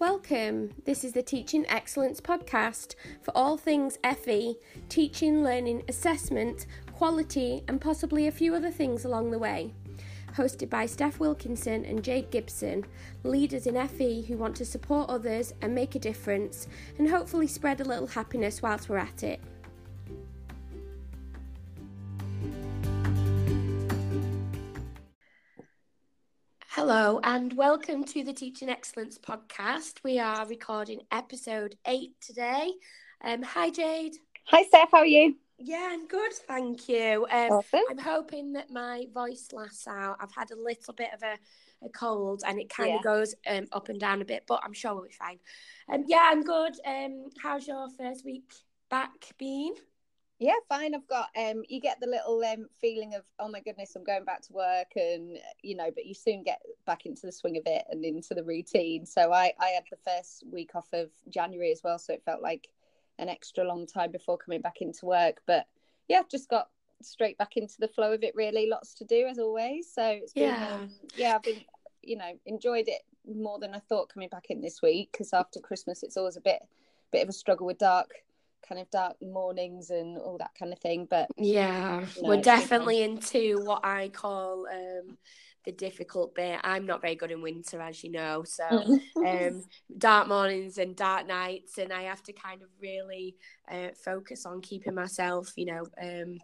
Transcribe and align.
Welcome. 0.00 0.70
This 0.86 1.04
is 1.04 1.12
the 1.12 1.22
Teaching 1.22 1.66
Excellence 1.68 2.22
podcast 2.22 2.94
for 3.20 3.36
all 3.36 3.58
things 3.58 3.98
FE, 4.02 4.56
teaching, 4.88 5.44
learning, 5.44 5.82
assessment, 5.90 6.64
quality, 6.94 7.62
and 7.68 7.78
possibly 7.78 8.26
a 8.26 8.32
few 8.32 8.54
other 8.54 8.70
things 8.70 9.04
along 9.04 9.30
the 9.30 9.38
way. 9.38 9.74
Hosted 10.34 10.70
by 10.70 10.86
Steph 10.86 11.20
Wilkinson 11.20 11.84
and 11.84 12.02
Jade 12.02 12.30
Gibson, 12.30 12.86
leaders 13.24 13.66
in 13.66 13.88
FE 13.88 14.22
who 14.22 14.38
want 14.38 14.56
to 14.56 14.64
support 14.64 15.10
others 15.10 15.52
and 15.60 15.74
make 15.74 15.94
a 15.96 15.98
difference, 15.98 16.66
and 16.96 17.06
hopefully 17.06 17.46
spread 17.46 17.82
a 17.82 17.84
little 17.84 18.06
happiness 18.06 18.62
whilst 18.62 18.88
we're 18.88 18.96
at 18.96 19.22
it. 19.22 19.38
Hello, 27.10 27.20
and 27.24 27.52
welcome 27.54 28.04
to 28.04 28.22
the 28.22 28.32
Teaching 28.32 28.68
Excellence 28.68 29.18
podcast. 29.18 29.94
We 30.04 30.20
are 30.20 30.46
recording 30.46 31.00
episode 31.10 31.74
eight 31.84 32.12
today. 32.20 32.70
Um, 33.24 33.42
hi, 33.42 33.70
Jade. 33.70 34.14
Hi, 34.44 34.62
Steph. 34.62 34.90
How 34.92 34.98
are 34.98 35.06
you? 35.06 35.34
Yeah, 35.58 35.88
I'm 35.90 36.06
good, 36.06 36.32
thank 36.46 36.88
you. 36.88 37.26
Um, 37.28 37.50
Awesome. 37.50 37.80
I'm 37.90 37.98
hoping 37.98 38.52
that 38.52 38.70
my 38.70 39.06
voice 39.12 39.48
lasts 39.52 39.88
out. 39.88 40.18
I've 40.20 40.32
had 40.32 40.52
a 40.52 40.56
little 40.56 40.94
bit 40.94 41.08
of 41.12 41.20
a, 41.24 41.84
a 41.84 41.88
cold, 41.88 42.44
and 42.46 42.60
it 42.60 42.68
kind 42.68 42.90
of 42.90 43.00
Yeah. 43.04 43.10
goes 43.12 43.34
um, 43.44 43.66
up 43.72 43.88
and 43.88 43.98
down 43.98 44.22
a 44.22 44.24
bit, 44.24 44.44
but 44.46 44.60
I'm 44.62 44.72
sure 44.72 44.94
we'll 44.94 45.02
be 45.02 45.10
fine. 45.10 45.40
Um, 45.92 46.04
yeah, 46.06 46.28
I'm 46.30 46.44
good. 46.44 46.74
Um, 46.86 47.30
how's 47.42 47.66
your 47.66 47.88
first 47.98 48.24
week 48.24 48.52
back 48.88 49.10
been? 49.36 49.74
Yeah, 50.40 50.54
fine. 50.70 50.94
I've 50.94 51.06
got 51.06 51.28
um 51.36 51.62
you 51.68 51.80
get 51.80 52.00
the 52.00 52.06
little 52.06 52.42
um 52.42 52.66
feeling 52.80 53.14
of 53.14 53.22
oh 53.38 53.48
my 53.48 53.60
goodness, 53.60 53.94
I'm 53.94 54.04
going 54.04 54.24
back 54.24 54.40
to 54.42 54.52
work 54.54 54.92
and 54.96 55.38
you 55.62 55.76
know, 55.76 55.90
but 55.94 56.06
you 56.06 56.14
soon 56.14 56.42
get 56.42 56.62
back 56.86 57.04
into 57.04 57.26
the 57.26 57.32
swing 57.32 57.58
of 57.58 57.64
it 57.66 57.84
and 57.90 58.02
into 58.04 58.34
the 58.34 58.42
routine. 58.42 59.04
So 59.04 59.32
I 59.32 59.52
I 59.60 59.68
had 59.68 59.84
the 59.90 59.98
first 59.98 60.44
week 60.50 60.70
off 60.74 60.88
of 60.94 61.10
January 61.28 61.70
as 61.70 61.82
well, 61.84 61.98
so 61.98 62.14
it 62.14 62.22
felt 62.24 62.40
like 62.40 62.68
an 63.18 63.28
extra 63.28 63.64
long 63.64 63.86
time 63.86 64.10
before 64.10 64.38
coming 64.38 64.62
back 64.62 64.80
into 64.80 65.04
work, 65.04 65.42
but 65.46 65.66
yeah, 66.08 66.22
just 66.30 66.48
got 66.48 66.70
straight 67.02 67.36
back 67.36 67.58
into 67.58 67.74
the 67.78 67.88
flow 67.88 68.12
of 68.14 68.22
it 68.22 68.34
really. 68.34 68.66
Lots 68.66 68.94
to 68.94 69.04
do 69.04 69.26
as 69.26 69.38
always. 69.38 69.92
So 69.92 70.02
it's 70.04 70.32
been 70.32 70.54
Yeah. 70.54 70.74
um, 70.74 70.90
yeah, 71.16 71.34
I've 71.34 71.44
been 71.44 71.62
you 72.02 72.16
know, 72.16 72.32
enjoyed 72.46 72.88
it 72.88 73.02
more 73.26 73.58
than 73.58 73.74
I 73.74 73.78
thought 73.78 74.08
coming 74.08 74.30
back 74.30 74.46
in 74.48 74.62
this 74.62 74.80
week 74.80 75.10
because 75.12 75.34
after 75.34 75.60
Christmas 75.60 76.02
it's 76.02 76.16
always 76.16 76.38
a 76.38 76.40
bit 76.40 76.62
bit 77.12 77.22
of 77.22 77.28
a 77.28 77.32
struggle 77.32 77.66
with 77.66 77.76
dark 77.76 78.10
kind 78.66 78.80
of 78.80 78.90
dark 78.90 79.16
mornings 79.22 79.90
and 79.90 80.18
all 80.18 80.38
that 80.38 80.50
kind 80.58 80.72
of 80.72 80.78
thing 80.78 81.06
but 81.10 81.30
Yeah, 81.36 82.04
No, 82.16 82.28
we're 82.28 82.36
it's 82.38 82.48
definitely 82.48 83.02
into 83.02 83.60
what 83.64 83.84
I 83.84 84.08
call 84.08 84.66
um, 84.68 85.16
the 85.64 85.72
difficult 85.72 86.34
bit. 86.34 86.60
I'm 86.64 86.86
not 86.86 87.00
very 87.00 87.14
good 87.14 87.30
in 87.30 87.42
winter, 87.42 87.80
as 87.80 88.02
you 88.04 88.10
know, 88.10 88.44
so 88.44 88.84
um, 89.24 89.64
dark 89.96 90.28
mornings 90.28 90.78
and 90.78 90.96
dark 90.96 91.26
nights, 91.26 91.78
and 91.78 91.92
I 91.92 92.02
have 92.02 92.22
to 92.24 92.32
kind 92.32 92.62
of 92.62 92.68
really 92.80 93.36
uh, 93.70 93.88
focus 94.04 94.44
on 94.46 94.60
keeping 94.60 94.94
myself, 94.94 95.52
you 95.56 95.66
know, 95.66 95.88
um, 96.02 96.38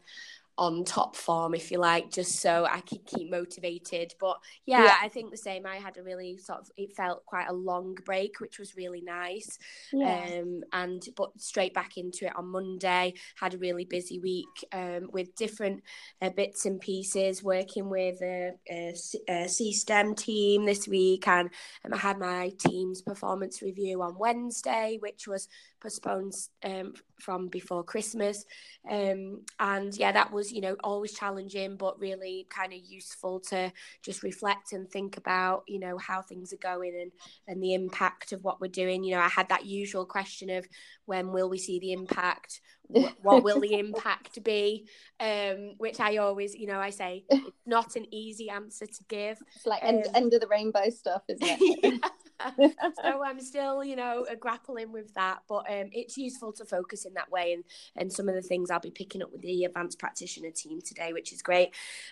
on 0.58 0.84
top 0.84 1.16
form, 1.16 1.54
if 1.54 1.70
you 1.70 1.78
like, 1.78 2.10
just 2.10 2.40
so 2.40 2.64
I 2.64 2.80
can 2.80 2.98
keep 3.06 3.30
motivated. 3.30 4.14
But 4.18 4.38
yeah, 4.64 4.84
Yeah. 4.84 4.96
I 5.02 5.08
think 5.08 5.30
the 5.30 5.36
same. 5.36 5.66
I 5.66 5.76
had 5.76 5.96
a 5.98 6.02
really 6.02 6.38
sort 6.38 6.60
of 6.60 6.70
it 6.76 6.94
felt 6.96 7.26
quite 7.26 7.48
a 7.48 7.52
long 7.52 7.94
break, 8.04 8.40
which 8.40 8.58
was 8.58 8.76
really 8.76 9.02
nice. 9.02 9.58
yeah. 9.92 10.40
Um, 10.40 10.62
and 10.72 11.06
but 11.16 11.38
straight 11.40 11.74
back 11.74 11.96
into 11.98 12.26
it 12.26 12.36
on 12.36 12.46
Monday. 12.46 13.14
Had 13.36 13.54
a 13.54 13.58
really 13.58 13.84
busy 13.84 14.18
week 14.18 14.64
um, 14.72 15.08
with 15.12 15.34
different 15.36 15.82
uh, 16.22 16.30
bits 16.30 16.64
and 16.66 16.80
pieces. 16.80 17.42
Working 17.42 17.90
with 17.90 18.22
a, 18.22 18.52
a 18.70 19.48
C 19.48 19.72
STEM 19.72 20.14
team 20.14 20.64
this 20.64 20.88
week, 20.88 21.28
and 21.28 21.50
um, 21.84 21.92
I 21.92 21.98
had 21.98 22.18
my 22.18 22.52
team's 22.58 23.02
performance 23.02 23.60
review 23.62 24.02
on 24.02 24.18
Wednesday, 24.18 24.98
which 25.00 25.28
was 25.28 25.48
postponed 25.80 26.34
um, 26.64 26.94
from 27.20 27.48
before 27.48 27.84
Christmas. 27.84 28.44
Um, 28.90 29.42
and 29.58 29.96
yeah, 29.96 30.12
that 30.12 30.32
was 30.32 30.52
you 30.52 30.60
know 30.60 30.76
always 30.82 31.12
challenging, 31.12 31.76
but 31.76 32.00
really 32.00 32.46
kind 32.50 32.72
of 32.72 32.80
useful 32.84 33.40
to 33.48 33.72
just 34.02 34.22
reflect 34.22 34.72
and 34.72 34.88
think 34.88 35.16
about 35.16 35.64
you 35.66 35.78
know 35.78 35.98
how 35.98 36.22
things 36.22 36.52
are 36.52 36.58
going 36.62 36.94
and 37.00 37.12
and 37.48 37.62
the 37.62 37.74
impact 37.74 38.32
of 38.32 38.44
what 38.44 38.60
we're 38.60 38.68
doing. 38.68 39.04
You 39.04 39.16
know, 39.16 39.22
I 39.22 39.28
had 39.28 39.48
that 39.48 39.66
usual 39.66 40.04
question 40.04 40.50
of 40.50 40.66
when 41.06 41.32
will 41.32 41.48
we 41.48 41.58
see 41.58 41.78
the 41.78 41.92
impact? 41.92 42.60
What 42.88 43.42
will 43.42 43.60
the 43.60 43.74
impact 43.78 44.42
be? 44.44 44.86
Um, 45.18 45.74
which 45.78 45.98
I 46.00 46.18
always, 46.18 46.54
you 46.54 46.66
know, 46.66 46.78
I 46.78 46.90
say 46.90 47.24
it's 47.30 47.56
not 47.66 47.96
an 47.96 48.06
easy 48.14 48.50
answer 48.50 48.86
to 48.86 49.04
give. 49.08 49.38
it's 49.54 49.66
like 49.66 49.82
end, 49.82 50.06
um, 50.06 50.12
end 50.14 50.34
of 50.34 50.40
the 50.40 50.48
rainbow 50.48 50.88
stuff 50.90 51.22
isn't 51.28 51.58
it 51.60 52.04
so 52.58 53.22
I'm 53.24 53.40
still, 53.40 53.84
you 53.84 53.96
know, 53.96 54.26
grappling 54.38 54.92
with 54.92 55.12
that, 55.14 55.40
but 55.48 55.70
um, 55.70 55.90
it's 55.92 56.16
useful 56.16 56.52
to 56.54 56.64
focus 56.64 57.04
in 57.04 57.14
that 57.14 57.30
way, 57.30 57.52
and 57.54 57.64
and 57.96 58.12
some 58.12 58.28
of 58.28 58.34
the 58.34 58.42
things 58.42 58.70
I'll 58.70 58.80
be 58.80 58.90
picking 58.90 59.22
up 59.22 59.32
with 59.32 59.42
the 59.42 59.64
advanced 59.64 59.98
practitioner 59.98 60.50
team 60.50 60.80
today, 60.80 61.12
which 61.12 61.32
is 61.32 61.42
great. 61.42 61.68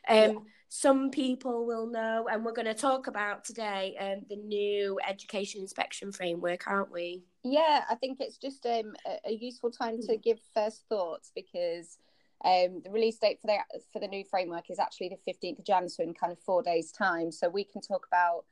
Um, 0.09 0.17
Yeah. 0.17 0.33
Some 0.71 1.11
people 1.11 1.67
will 1.67 1.87
know, 1.87 2.27
and 2.29 2.45
we're 2.45 2.53
going 2.53 2.67
to 2.67 2.75
talk 2.75 3.07
about 3.07 3.45
today 3.45 3.97
um, 4.01 4.25
the 4.29 4.35
new 4.35 4.99
education 5.09 5.61
inspection 5.61 6.11
framework, 6.11 6.67
aren't 6.67 6.91
we? 6.91 7.23
yeah 7.45 7.85
i 7.91 7.95
think 7.95 8.19
it's 8.21 8.39
just 8.39 8.65
um, 8.67 8.95
a, 9.07 9.31
a 9.31 9.33
useful 9.33 9.71
time 9.71 10.01
to 10.01 10.17
give 10.17 10.39
first 10.55 10.85
thoughts 10.89 11.31
because 11.35 11.99
um, 12.45 12.83
the 12.85 12.91
release 12.91 13.19
date 13.19 13.39
for 13.41 13.47
the 13.47 13.59
for 13.93 14.01
the 14.01 14.09
new 14.09 14.25
framework 14.25 14.71
is 14.71 14.79
actually 14.79 15.11
the 15.11 15.33
15th 15.33 15.59
of 15.59 15.65
jan 15.65 15.89
so 15.89 16.03
in 16.03 16.15
kind 16.15 16.33
of 16.33 16.39
four 16.41 16.63
days 16.63 16.91
time 16.91 17.31
so 17.31 17.49
we 17.49 17.65
can 17.65 17.81
talk 17.81 18.07
about 18.07 18.45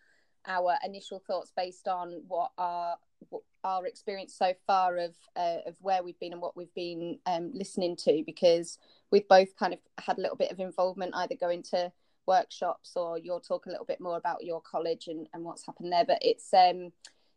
our 0.46 0.76
initial 0.84 1.20
thoughts 1.26 1.52
based 1.56 1.88
on 1.88 2.22
what 2.28 2.50
our 2.58 2.96
what 3.28 3.42
our 3.64 3.86
experience 3.86 4.34
so 4.34 4.52
far 4.66 4.96
of 4.98 5.14
uh, 5.36 5.58
of 5.66 5.76
where 5.80 6.02
we've 6.02 6.18
been 6.18 6.32
and 6.32 6.42
what 6.42 6.56
we've 6.56 6.74
been 6.74 7.18
um, 7.26 7.50
listening 7.54 7.96
to 7.96 8.22
because 8.26 8.78
we've 9.10 9.28
both 9.28 9.56
kind 9.56 9.72
of 9.72 9.78
had 9.98 10.18
a 10.18 10.20
little 10.20 10.36
bit 10.36 10.50
of 10.50 10.58
involvement 10.58 11.12
either 11.14 11.36
going 11.36 11.62
to 11.62 11.92
workshops 12.26 12.92
or 12.96 13.18
you'll 13.18 13.40
talk 13.40 13.66
a 13.66 13.70
little 13.70 13.84
bit 13.84 14.00
more 14.00 14.16
about 14.16 14.44
your 14.44 14.60
college 14.60 15.08
and, 15.08 15.28
and 15.34 15.44
what's 15.44 15.66
happened 15.66 15.92
there. 15.92 16.04
But 16.04 16.18
it's 16.22 16.52
um 16.54 16.92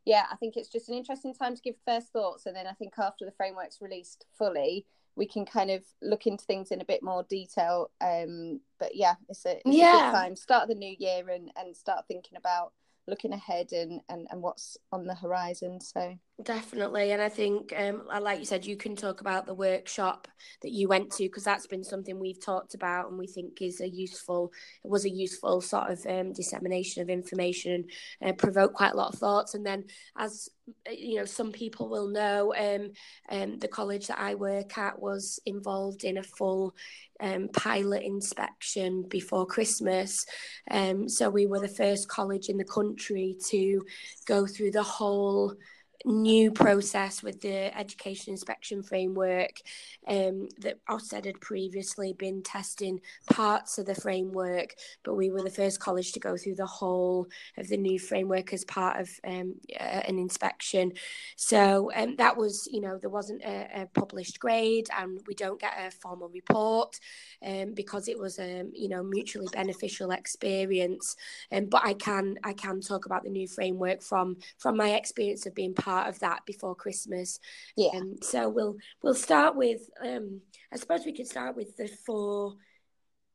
yeah 0.05 0.25
i 0.31 0.35
think 0.35 0.55
it's 0.55 0.69
just 0.69 0.87
an 0.87 0.93
interesting 0.95 1.33
time 1.33 1.55
to 1.55 1.61
give 1.61 1.75
first 1.85 2.11
thoughts. 2.11 2.45
And 2.45 2.55
then 2.55 2.67
i 2.67 2.73
think 2.73 2.93
after 2.97 3.25
the 3.25 3.31
framework's 3.31 3.81
released 3.81 4.25
fully 4.37 4.85
we 5.15 5.25
can 5.25 5.45
kind 5.45 5.71
of 5.71 5.81
look 6.01 6.27
into 6.27 6.43
things 6.45 6.71
in 6.71 6.81
a 6.81 6.85
bit 6.85 7.01
more 7.01 7.23
detail. 7.29 7.89
Um 8.01 8.59
but 8.79 8.95
yeah 8.95 9.15
it's 9.29 9.45
a, 9.45 9.57
it's 9.57 9.65
a 9.65 9.71
Yeah. 9.71 9.91
good 9.91 10.11
time. 10.11 10.35
Start 10.35 10.67
the 10.67 10.75
new 10.75 10.95
year 10.99 11.29
and 11.29 11.51
and 11.55 11.75
start 11.75 12.05
thinking 12.07 12.37
about 12.37 12.73
looking 13.07 13.33
ahead 13.33 13.71
and 13.71 14.01
and, 14.09 14.27
and 14.31 14.41
what's 14.41 14.77
on 14.91 15.05
the 15.05 15.15
horizon. 15.15 15.79
So 15.81 16.17
Definitely, 16.43 17.11
and 17.11 17.21
I 17.21 17.29
think, 17.29 17.73
um, 17.77 18.03
like 18.21 18.39
you 18.39 18.45
said, 18.45 18.65
you 18.65 18.75
can 18.75 18.93
talk 18.97 19.21
about 19.21 19.45
the 19.45 19.53
workshop 19.53 20.27
that 20.63 20.73
you 20.73 20.89
went 20.89 21.09
to 21.11 21.23
because 21.23 21.45
that's 21.45 21.65
been 21.65 21.81
something 21.85 22.19
we've 22.19 22.43
talked 22.43 22.73
about 22.73 23.07
and 23.09 23.17
we 23.17 23.25
think 23.25 23.61
is 23.61 23.79
a 23.79 23.87
useful, 23.87 24.51
it 24.83 24.89
was 24.89 25.05
a 25.05 25.09
useful 25.09 25.61
sort 25.61 25.89
of 25.89 26.05
um, 26.05 26.33
dissemination 26.33 27.01
of 27.01 27.09
information 27.09 27.85
and 28.19 28.37
uh, 28.57 28.67
quite 28.67 28.91
a 28.91 28.97
lot 28.97 29.13
of 29.13 29.19
thoughts. 29.19 29.53
And 29.53 29.65
then, 29.65 29.85
as 30.17 30.49
uh, 30.85 30.91
you 30.91 31.15
know, 31.15 31.25
some 31.25 31.53
people 31.53 31.87
will 31.87 32.09
know, 32.09 32.53
um, 32.53 32.91
um, 33.29 33.57
the 33.59 33.69
college 33.69 34.07
that 34.07 34.19
I 34.19 34.35
work 34.35 34.77
at 34.77 35.01
was 35.01 35.39
involved 35.45 36.03
in 36.03 36.17
a 36.17 36.23
full 36.23 36.75
um, 37.21 37.47
pilot 37.47 38.03
inspection 38.03 39.03
before 39.07 39.45
Christmas. 39.45 40.25
Um, 40.69 41.07
so 41.07 41.29
we 41.29 41.45
were 41.45 41.61
the 41.61 41.69
first 41.69 42.09
college 42.09 42.49
in 42.49 42.57
the 42.57 42.65
country 42.65 43.37
to 43.51 43.85
go 44.25 44.45
through 44.45 44.71
the 44.71 44.83
whole 44.83 45.55
new 46.05 46.51
process 46.51 47.23
with 47.23 47.41
the 47.41 47.75
education 47.77 48.31
inspection 48.31 48.83
framework 48.83 49.61
um, 50.07 50.47
that 50.59 50.77
Ofsted 50.87 51.25
had 51.25 51.41
previously 51.41 52.13
been 52.13 52.43
testing 52.43 53.01
parts 53.31 53.77
of 53.77 53.87
the 53.87 53.95
framework, 53.95 54.75
but 55.03 55.15
we 55.15 55.31
were 55.31 55.41
the 55.41 55.49
first 55.49 55.79
college 55.79 56.11
to 56.13 56.19
go 56.19 56.37
through 56.37 56.55
the 56.55 56.65
whole 56.65 57.27
of 57.57 57.67
the 57.67 57.77
new 57.77 57.97
framework 57.97 58.53
as 58.53 58.63
part 58.65 58.99
of 58.99 59.09
um, 59.27 59.55
uh, 59.79 59.83
an 59.83 60.19
inspection. 60.19 60.93
So 61.35 61.91
um, 61.95 62.15
that 62.17 62.37
was, 62.37 62.67
you 62.71 62.81
know, 62.81 62.99
there 62.99 63.09
wasn't 63.09 63.43
a, 63.43 63.81
a 63.81 63.85
published 63.87 64.39
grade, 64.39 64.87
and 64.97 65.19
we 65.27 65.33
don't 65.33 65.59
get 65.59 65.73
a 65.79 65.89
formal 65.89 66.29
report 66.29 66.99
um, 67.45 67.73
because 67.73 68.07
it 68.07 68.19
was 68.19 68.37
a, 68.39 68.63
you 68.73 68.89
know, 68.89 69.03
mutually 69.03 69.47
beneficial 69.51 70.11
experience. 70.11 71.15
Um, 71.51 71.65
but 71.65 71.81
I 71.83 71.93
can 71.93 72.37
I 72.43 72.53
can 72.53 72.81
talk 72.81 73.05
about 73.05 73.23
the 73.23 73.29
new 73.29 73.47
framework 73.47 74.01
from 74.01 74.37
from 74.57 74.77
my 74.77 74.91
experience 74.91 75.45
of 75.45 75.55
being 75.55 75.73
part 75.73 75.94
of 76.03 76.19
that 76.19 76.45
before 76.45 76.75
Christmas. 76.75 77.39
yeah 77.75 77.89
Um, 77.95 78.15
so 78.21 78.49
we'll 78.49 78.77
we'll 79.01 79.13
start 79.13 79.55
with 79.55 79.89
um, 80.01 80.41
I 80.71 80.77
suppose 80.77 81.05
we 81.05 81.13
could 81.13 81.27
start 81.27 81.55
with 81.55 81.75
the 81.77 81.87
four 81.87 82.55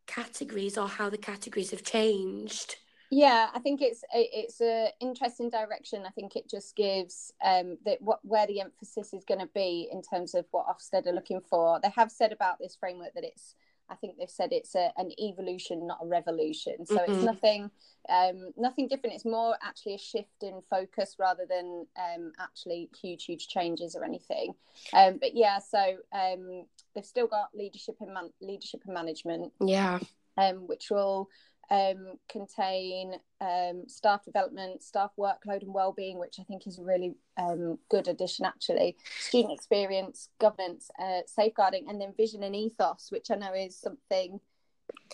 categories 0.07 0.77
or 0.77 0.89
how 0.89 1.09
the 1.09 1.19
categories 1.19 1.71
have 1.71 1.85
changed. 1.85 2.77
Yeah, 3.13 3.49
I 3.53 3.59
think 3.59 3.83
it's 3.83 4.05
it's 4.13 4.61
a 4.61 4.91
interesting 5.01 5.51
direction. 5.51 6.05
I 6.07 6.11
think 6.11 6.37
it 6.37 6.49
just 6.49 6.77
gives 6.77 7.33
um 7.45 7.77
that 7.85 8.01
what 8.01 8.21
where 8.23 8.47
the 8.47 8.61
emphasis 8.61 9.13
is 9.13 9.25
going 9.25 9.41
to 9.41 9.49
be 9.53 9.89
in 9.91 10.01
terms 10.01 10.35
of 10.35 10.47
what 10.53 10.67
Ofsted 10.69 11.07
are 11.07 11.13
looking 11.13 11.41
for. 11.41 11.81
They 11.83 11.91
have 11.97 12.13
said 12.13 12.33
about 12.33 12.59
this 12.61 12.77
framework 12.79 13.15
that 13.15 13.25
it's 13.25 13.57
I 13.91 13.97
think 13.97 14.17
they've 14.17 14.31
said 14.31 14.53
it's 14.53 14.75
a, 14.77 14.93
an 14.97 15.11
evolution, 15.21 15.87
not 15.87 15.99
a 16.03 16.07
revolution. 16.07 16.87
So 16.87 16.95
Mhm. 16.99 17.09
it's 17.09 17.25
nothing, 17.25 17.71
um, 18.09 18.53
nothing 18.57 18.87
different. 18.89 19.17
It's 19.17 19.25
more 19.25 19.57
actually 19.63 19.95
a 19.95 19.99
shift 19.99 20.43
in 20.43 20.63
focus 20.63 21.17
rather 21.19 21.45
than 21.45 21.87
um, 21.97 22.33
actually 22.39 22.89
huge, 23.01 23.25
huge 23.25 23.49
changes 23.49 23.97
or 23.97 24.05
anything. 24.05 24.55
Um, 24.93 25.19
but 25.19 25.35
yeah, 25.35 25.59
so 25.59 25.99
um, 26.13 26.67
they've 26.95 27.05
still 27.05 27.27
got 27.27 27.55
leadership 27.55 27.97
and 28.01 28.15
man- 28.15 28.33
leadership 28.41 28.83
and 28.85 28.95
management, 28.95 29.53
Yeah. 29.61 29.99
um, 30.37 30.67
which 30.69 30.91
will 30.91 31.29
um, 31.71 32.19
contain 32.29 33.15
um, 33.41 33.85
staff 33.87 34.25
development, 34.25 34.83
staff 34.83 35.13
workload 35.19 35.63
and 35.63 35.73
well-being, 35.73 36.19
which 36.19 36.39
I 36.41 36.43
think 36.45 36.67
is 36.67 36.79
a 36.79 36.83
really 36.85 37.15
um, 37.39 37.79
good 37.89 38.09
addition. 38.09 38.45
Actually, 38.45 38.97
student 39.19 39.55
experience, 39.55 40.29
governance, 40.41 40.91
uh, 40.99 41.21
safeguarding, 41.27 41.87
and 41.89 42.01
then 42.01 42.13
vision 42.17 42.43
and 42.43 42.57
ethos, 42.57 43.09
which 43.11 43.31
I 43.31 43.37
know 43.37 43.55
is 43.55 43.77
something 43.77 44.41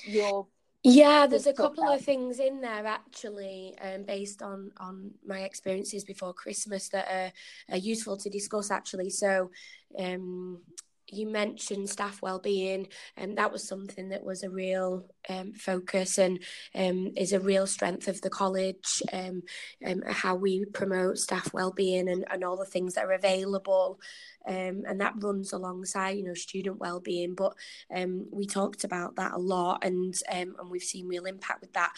you're 0.04 0.46
Yeah, 0.82 1.26
there's 1.26 1.46
a 1.46 1.52
couple 1.52 1.84
about. 1.84 1.98
of 1.98 2.04
things 2.04 2.38
in 2.38 2.60
there 2.60 2.86
actually, 2.86 3.74
um, 3.80 4.04
based 4.04 4.40
on 4.40 4.70
on 4.78 5.12
my 5.26 5.40
experiences 5.40 6.04
before 6.04 6.32
Christmas 6.32 6.88
that 6.90 7.08
are, 7.10 7.32
are 7.74 7.78
useful 7.78 8.16
to 8.18 8.30
discuss 8.30 8.70
actually. 8.70 9.10
So, 9.10 9.50
um, 9.98 10.62
you 11.08 11.26
mentioned 11.28 11.88
staff 11.88 12.22
well-being, 12.22 12.88
and 13.16 13.36
that 13.38 13.52
was 13.52 13.66
something 13.66 14.08
that 14.10 14.24
was 14.24 14.42
a 14.42 14.50
real 14.50 15.06
um, 15.28 15.52
focus 15.52 16.18
and 16.18 16.38
um, 16.74 17.12
is 17.16 17.32
a 17.32 17.40
real 17.40 17.66
strength 17.66 18.08
of 18.08 18.20
the 18.20 18.30
college. 18.30 19.02
Um, 19.12 19.42
um, 19.86 20.02
how 20.06 20.34
we 20.34 20.64
promote 20.64 21.18
staff 21.18 21.52
well-being 21.52 22.08
and, 22.08 22.24
and 22.30 22.44
all 22.44 22.56
the 22.56 22.64
things 22.64 22.94
that 22.94 23.04
are 23.04 23.12
available, 23.12 24.00
um, 24.46 24.84
and 24.86 25.00
that 25.00 25.14
runs 25.18 25.52
alongside 25.52 26.16
you 26.16 26.24
know 26.24 26.34
student 26.34 26.78
well-being. 26.78 27.34
But 27.34 27.54
um, 27.94 28.26
we 28.30 28.46
talked 28.46 28.84
about 28.84 29.16
that 29.16 29.32
a 29.32 29.38
lot, 29.38 29.84
and 29.84 30.14
um, 30.32 30.56
and 30.58 30.70
we've 30.70 30.82
seen 30.82 31.08
real 31.08 31.26
impact 31.26 31.60
with 31.60 31.72
that. 31.74 31.92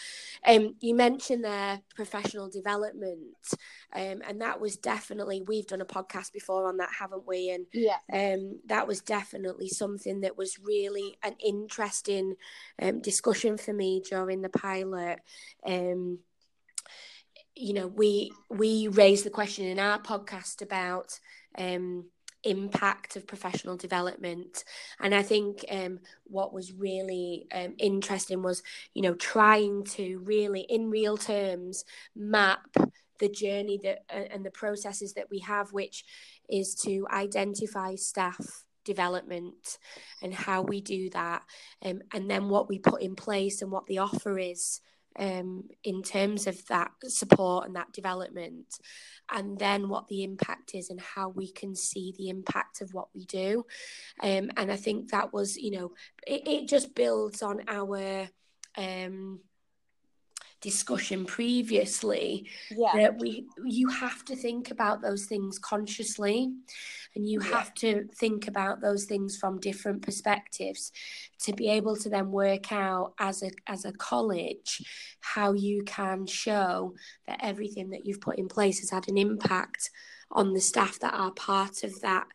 Um, 0.45 0.75
you 0.79 0.95
mentioned 0.95 1.43
there 1.43 1.81
professional 1.95 2.49
development, 2.49 3.37
um, 3.93 4.21
and 4.27 4.41
that 4.41 4.59
was 4.59 4.77
definitely 4.77 5.41
we've 5.41 5.67
done 5.67 5.81
a 5.81 5.85
podcast 5.85 6.33
before 6.33 6.67
on 6.67 6.77
that, 6.77 6.89
haven't 6.99 7.27
we? 7.27 7.49
And 7.49 7.65
yeah 7.73 7.99
um, 8.11 8.59
that 8.65 8.87
was 8.87 9.01
definitely 9.01 9.69
something 9.69 10.21
that 10.21 10.37
was 10.37 10.59
really 10.59 11.17
an 11.23 11.35
interesting 11.43 12.35
um, 12.81 13.01
discussion 13.01 13.18
for 13.57 13.73
me 13.73 14.01
during 14.07 14.41
the 14.41 14.49
pilot. 14.49 15.19
Um, 15.65 16.19
you 17.55 17.73
know, 17.73 17.87
we 17.87 18.31
we 18.49 18.87
raised 18.87 19.25
the 19.25 19.29
question 19.29 19.65
in 19.65 19.79
our 19.79 19.99
podcast 19.99 20.61
about 20.61 21.19
um, 21.57 22.05
impact 22.43 23.15
of 23.15 23.27
professional 23.27 23.75
development, 23.75 24.63
and 24.99 25.13
I 25.13 25.23
think 25.23 25.65
um, 25.69 25.99
what 26.23 26.53
was 26.53 26.71
really 26.71 27.47
um, 27.53 27.75
interesting 27.77 28.41
was 28.41 28.63
you 28.93 29.01
know 29.01 29.13
trying 29.13 29.83
to 29.95 30.19
really 30.19 30.61
in 30.61 30.89
real 30.89 31.17
terms 31.17 31.83
map 32.15 32.61
the 33.19 33.29
journey 33.29 33.79
that 33.83 34.03
uh, 34.09 34.25
and 34.31 34.45
the 34.45 34.51
processes 34.51 35.13
that 35.13 35.29
we 35.29 35.39
have, 35.39 35.73
which 35.73 36.05
is 36.49 36.75
to 36.75 37.05
identify 37.11 37.95
staff 37.95 38.63
development 38.89 39.77
and 40.21 40.33
how 40.33 40.61
we 40.61 40.81
do 40.81 41.09
that 41.11 41.43
um, 41.85 42.01
and 42.13 42.29
then 42.29 42.49
what 42.49 42.67
we 42.67 42.79
put 42.79 43.01
in 43.01 43.15
place 43.15 43.61
and 43.61 43.71
what 43.71 43.85
the 43.85 43.99
offer 43.99 44.39
is 44.39 44.81
um, 45.19 45.65
in 45.83 46.01
terms 46.01 46.47
of 46.47 46.65
that 46.67 46.91
support 47.03 47.67
and 47.67 47.75
that 47.75 47.93
development 47.93 48.67
and 49.31 49.59
then 49.59 49.89
what 49.89 50.07
the 50.07 50.23
impact 50.23 50.73
is 50.73 50.89
and 50.89 50.99
how 50.99 51.29
we 51.29 51.51
can 51.51 51.75
see 51.75 52.13
the 52.17 52.29
impact 52.29 52.81
of 52.81 52.93
what 52.93 53.09
we 53.13 53.25
do. 53.25 53.65
Um, 54.21 54.49
and 54.57 54.71
i 54.71 54.75
think 54.75 55.11
that 55.11 55.33
was 55.33 55.57
you 55.57 55.71
know 55.71 55.91
it, 56.25 56.47
it 56.47 56.67
just 56.67 56.95
builds 56.95 57.41
on 57.41 57.61
our 57.67 58.27
um, 58.77 59.39
discussion 60.61 61.25
previously 61.25 62.47
yeah 62.71 62.91
that 62.95 63.17
we 63.19 63.45
you 63.65 63.87
have 63.89 64.23
to 64.25 64.35
think 64.35 64.71
about 64.71 65.01
those 65.01 65.25
things 65.25 65.57
consciously 65.59 66.51
and 67.15 67.27
you 67.27 67.39
Yeah. 67.41 67.57
have 67.57 67.73
to 67.75 68.07
think 68.15 68.47
about 68.47 68.81
those 68.81 69.05
things 69.05 69.37
from 69.37 69.59
different 69.59 70.01
perspectives 70.01 70.91
to 71.39 71.53
be 71.53 71.69
able 71.69 71.95
to 71.97 72.09
then 72.09 72.31
work 72.31 72.71
out 72.71 73.13
as 73.19 73.41
a 73.43 73.51
as 73.67 73.85
a 73.85 73.93
college 73.93 74.81
how 75.21 75.53
you 75.53 75.83
can 75.83 76.25
show 76.25 76.93
that 77.27 77.39
everything 77.41 77.89
that 77.91 78.05
you've 78.05 78.21
put 78.21 78.37
in 78.37 78.47
place 78.47 78.79
has 78.79 78.89
had 78.89 79.07
an 79.07 79.17
impact 79.17 79.89
on 80.31 80.53
the 80.53 80.61
staff 80.61 80.99
that 80.99 81.13
are 81.13 81.31
part 81.31 81.83
of 81.83 82.01
that 82.01 82.27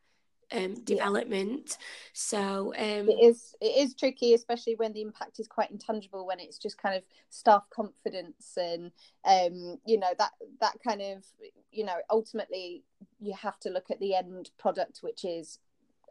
um, 0.55 0.75
development. 0.85 1.79
So 2.13 2.73
um, 2.79 3.09
it 3.09 3.25
is 3.25 3.55
it 3.61 3.77
is 3.77 3.95
tricky 3.95 4.35
especially 4.35 4.75
when 4.77 4.93
the 4.93 5.03
impact 5.03 5.39
is 5.41 5.47
quite 5.49 5.71
intangible 5.71 6.27
when 6.27 6.41
it's 6.41 6.59
just 6.59 6.79
kind 6.79 6.97
of 6.97 7.03
staff 7.31 7.65
confidence 7.71 8.57
and 8.57 8.93
um 9.25 9.79
you 9.87 9.99
know 9.99 10.13
that 10.19 10.31
that 10.61 10.77
kind 10.87 11.03
of 11.03 11.25
you 11.71 11.85
know 11.85 11.97
ultimately 12.11 12.83
you 13.21 13.35
have 13.35 13.59
to 13.59 13.71
look 13.71 13.91
at 13.91 14.01
the 14.01 14.15
end 14.15 14.51
product 14.59 15.01
which 15.03 15.25
is 15.25 15.59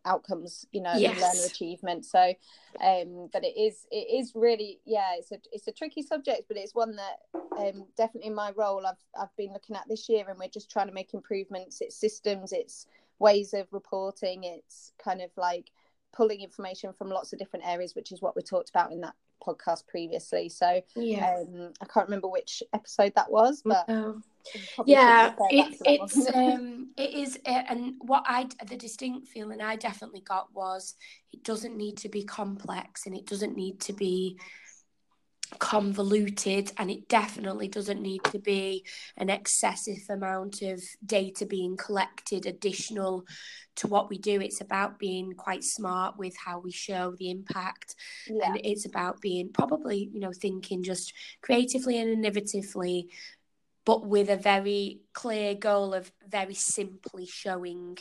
outcomes 0.05 0.65
you 0.71 0.81
know 0.81 0.91
and 0.91 1.01
Yes. 1.01 1.21
learner 1.21 1.45
achievement. 1.45 2.05
So 2.05 2.33
um 2.81 3.29
but 3.31 3.43
it 3.43 3.57
is 3.57 3.87
it 3.91 4.07
is 4.19 4.33
really 4.35 4.79
yeah 4.85 5.11
it's 5.17 5.31
a 5.31 5.37
it's 5.51 5.67
a 5.67 5.71
tricky 5.71 6.01
subject 6.01 6.43
but 6.47 6.57
it's 6.57 6.75
one 6.75 6.97
that 6.97 7.19
um 7.57 7.85
definitely 7.95 8.27
in 8.27 8.35
my 8.35 8.51
role 8.51 8.85
i've 8.85 8.97
i've 9.19 9.35
been 9.37 9.53
looking 9.53 9.75
at 9.75 9.87
this 9.87 10.09
year 10.09 10.25
and 10.27 10.37
we're 10.37 10.47
just 10.49 10.69
trying 10.69 10.87
to 10.87 10.93
make 10.93 11.13
improvements. 11.13 11.79
It's 11.81 11.95
systems 11.95 12.51
it's 12.51 12.87
ways 13.23 13.53
of 13.53 13.65
reporting. 13.71 14.43
It's 14.43 14.91
kind 15.03 15.21
of 15.21 15.31
like 15.37 15.71
pulling 16.15 16.41
information 16.41 16.93
from 16.93 17.09
lots 17.09 17.33
of 17.33 17.39
different 17.39 17.65
areas 17.65 17.95
which 17.95 18.11
is 18.11 18.21
what 18.21 18.35
we 18.35 18.43
talked 18.43 18.69
about 18.69 18.91
in 18.91 19.01
that 19.01 19.15
podcast 19.45 19.87
previously. 19.87 20.47
So 20.47 20.81
yeah 20.95 21.37
um 21.41 21.73
i 21.81 21.85
can't 21.85 22.07
remember 22.07 22.27
which 22.27 22.63
episode 22.73 23.13
that 23.15 23.29
was 23.31 23.61
but 23.65 23.87
No. 23.89 24.21
we 24.53 24.61
probably 24.75 24.93
should 24.93 24.99
yeah 24.99 25.33
it, 25.49 25.75
it's 25.85 26.27
um 26.35 26.89
it 26.97 27.13
is 27.13 27.39
uh, 27.45 27.63
and 27.69 27.95
what 27.99 28.23
i 28.25 28.47
the 28.67 28.77
distinct 28.77 29.27
feeling 29.27 29.61
i 29.61 29.75
definitely 29.75 30.21
got 30.21 30.53
was 30.53 30.95
it 31.31 31.43
doesn't 31.43 31.75
need 31.75 31.97
to 31.97 32.09
be 32.09 32.23
complex 32.23 33.05
and 33.05 33.15
it 33.15 33.25
doesn't 33.25 33.55
need 33.57 33.79
to 33.81 33.93
be 33.93 34.37
convoluted 35.59 36.71
and 36.77 36.89
it 36.89 37.07
definitely 37.07 37.67
doesn't 37.67 38.01
need 38.01 38.23
to 38.25 38.39
be 38.39 38.85
an 39.17 39.29
excessive 39.29 39.99
amount 40.09 40.61
of 40.61 40.81
data 41.05 41.45
being 41.45 41.77
collected 41.77 42.45
additional 42.45 43.25
to 43.75 43.87
what 43.87 44.09
we 44.09 44.17
do. 44.17 44.39
It's 44.41 44.61
about 44.61 44.99
being 44.99 45.33
quite 45.33 45.63
smart 45.63 46.17
with 46.17 46.35
how 46.37 46.59
we 46.59 46.71
show 46.71 47.15
the 47.17 47.31
impact 47.31 47.95
yeah. 48.27 48.47
and 48.47 48.61
it's 48.63 48.85
about 48.85 49.21
being 49.21 49.49
probably 49.51 50.09
you 50.13 50.19
know 50.19 50.31
thinking 50.33 50.83
just 50.83 51.13
creatively 51.41 51.99
and 51.99 52.23
innovatively 52.23 53.07
but 53.85 54.05
with 54.05 54.29
a 54.29 54.37
very 54.37 55.01
clear 55.13 55.55
goal 55.55 55.93
of 55.93 56.11
very 56.27 56.53
simply 56.53 57.25
showing 57.25 57.97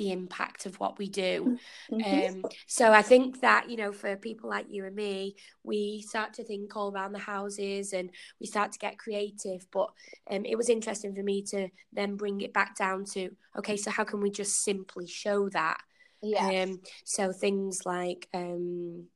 the 0.00 0.12
impact 0.12 0.66
of 0.66 0.80
what 0.80 0.98
we 0.98 1.08
do 1.08 1.52
Mhm. 1.90 2.30
um, 2.30 2.46
so 2.66 2.92
I 2.92 3.02
think 3.02 3.40
that 3.40 3.68
you 3.70 3.76
know, 3.76 3.92
for 3.92 4.16
people 4.16 4.48
like 4.48 4.66
you 4.70 4.84
and 4.86 4.96
me, 4.96 5.36
we 5.62 6.02
start 6.08 6.32
to 6.34 6.44
think 6.44 6.74
all 6.76 6.92
around 6.92 7.12
the 7.12 7.18
houses 7.18 7.92
and 7.92 8.10
we 8.40 8.46
start 8.46 8.72
to 8.72 8.78
get 8.78 8.98
creative. 8.98 9.66
But 9.70 9.90
um, 10.30 10.44
it 10.46 10.56
was 10.56 10.70
interesting 10.70 11.14
for 11.14 11.22
me 11.22 11.42
to 11.50 11.68
then 11.92 12.16
bring 12.16 12.40
it 12.40 12.52
back 12.54 12.76
down 12.76 13.04
to 13.12 13.30
okay, 13.58 13.76
so 13.76 13.90
how 13.90 14.04
can 14.04 14.20
we 14.20 14.30
just 14.30 14.62
simply 14.64 15.06
show 15.06 15.48
that? 15.50 15.78
yeah 16.22 16.50
Um, 16.50 16.80
so 17.04 17.32
things 17.32 17.82
like 17.84 18.28
um, 18.34 19.06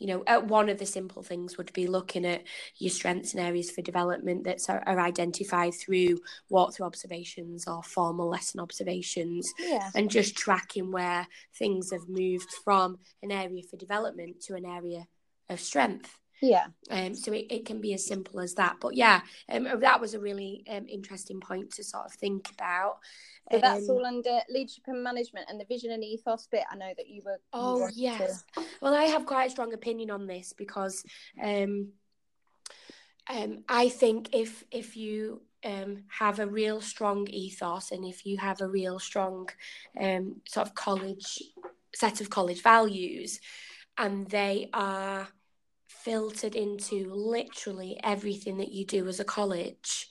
you 0.00 0.06
know, 0.08 0.24
uh, 0.26 0.40
one 0.40 0.68
of 0.68 0.78
the 0.78 0.86
simple 0.86 1.22
things 1.22 1.56
would 1.56 1.72
be 1.72 1.86
looking 1.86 2.24
at 2.24 2.42
your 2.78 2.90
strengths 2.90 3.34
and 3.34 3.44
areas 3.44 3.70
for 3.70 3.82
development 3.82 4.44
that 4.44 4.58
are, 4.68 4.82
are 4.86 4.98
identified 4.98 5.74
through 5.74 6.18
walkthrough 6.50 6.86
observations 6.86 7.68
or 7.68 7.82
formal 7.82 8.28
lesson 8.28 8.60
observations 8.60 9.52
yeah 9.58 9.90
and 9.94 10.10
just 10.10 10.36
tracking 10.36 10.90
where 10.90 11.28
things 11.54 11.90
have 11.92 12.08
moved 12.08 12.50
from 12.64 12.98
an 13.22 13.30
area 13.30 13.62
for 13.62 13.76
development 13.76 14.40
to 14.40 14.54
an 14.54 14.64
area 14.64 15.06
of 15.50 15.60
strength. 15.60 16.19
Yeah 16.40 16.66
Um, 16.90 17.14
so 17.14 17.32
it, 17.32 17.46
it 17.50 17.66
can 17.66 17.80
be 17.80 17.94
as 17.94 18.04
simple 18.06 18.40
as 18.40 18.54
that. 18.54 18.76
But 18.80 18.94
yeah, 18.94 19.20
um, 19.48 19.68
that 19.80 20.00
was 20.00 20.14
a 20.14 20.20
really 20.20 20.64
um, 20.68 20.86
interesting 20.88 21.40
point 21.40 21.70
to 21.72 21.84
sort 21.84 22.06
of 22.06 22.12
think 22.12 22.50
about. 22.50 22.98
So 23.52 23.58
that's 23.58 23.88
Um, 23.88 23.96
all 23.96 24.06
under 24.06 24.40
leadership 24.48 24.84
and 24.86 25.02
management 25.02 25.46
and 25.48 25.60
the 25.60 25.64
vision 25.64 25.90
and 25.92 26.02
ethos 26.04 26.46
bit. 26.50 26.64
I 26.70 26.76
know 26.76 26.92
that 26.96 27.08
you 27.08 27.22
were. 27.24 27.32
you 27.32 27.38
Oh 27.52 27.80
wanted 27.80 27.94
to- 27.94 28.00
yes. 28.00 28.44
Well, 28.80 28.94
I 28.94 29.04
have 29.04 29.26
quite 29.26 29.46
a 29.46 29.50
strong 29.50 29.72
opinion 29.72 30.10
on 30.10 30.26
this 30.26 30.52
because 30.52 31.04
um, 31.42 31.92
um, 33.28 33.64
I 33.68 33.88
think 33.88 34.34
if 34.34 34.64
if 34.70 34.96
you 34.96 35.42
um, 35.64 36.04
have 36.08 36.38
a 36.40 36.46
real 36.46 36.80
strong 36.80 37.26
ethos 37.28 37.92
and 37.92 38.04
if 38.04 38.24
you 38.26 38.38
have 38.38 38.60
a 38.60 38.68
real 38.68 38.98
strong 38.98 39.48
um, 40.00 40.40
sort 40.48 40.66
of 40.66 40.74
college 40.74 41.42
set 41.94 42.20
of 42.20 42.30
college 42.30 42.62
values, 42.62 43.40
and 43.98 44.28
they 44.28 44.70
are 44.72 45.28
filtered 46.04 46.54
into 46.54 47.12
literally 47.12 47.98
everything 48.02 48.58
that 48.58 48.72
you 48.72 48.84
do 48.84 49.06
as 49.08 49.20
a 49.20 49.24
college, 49.24 50.08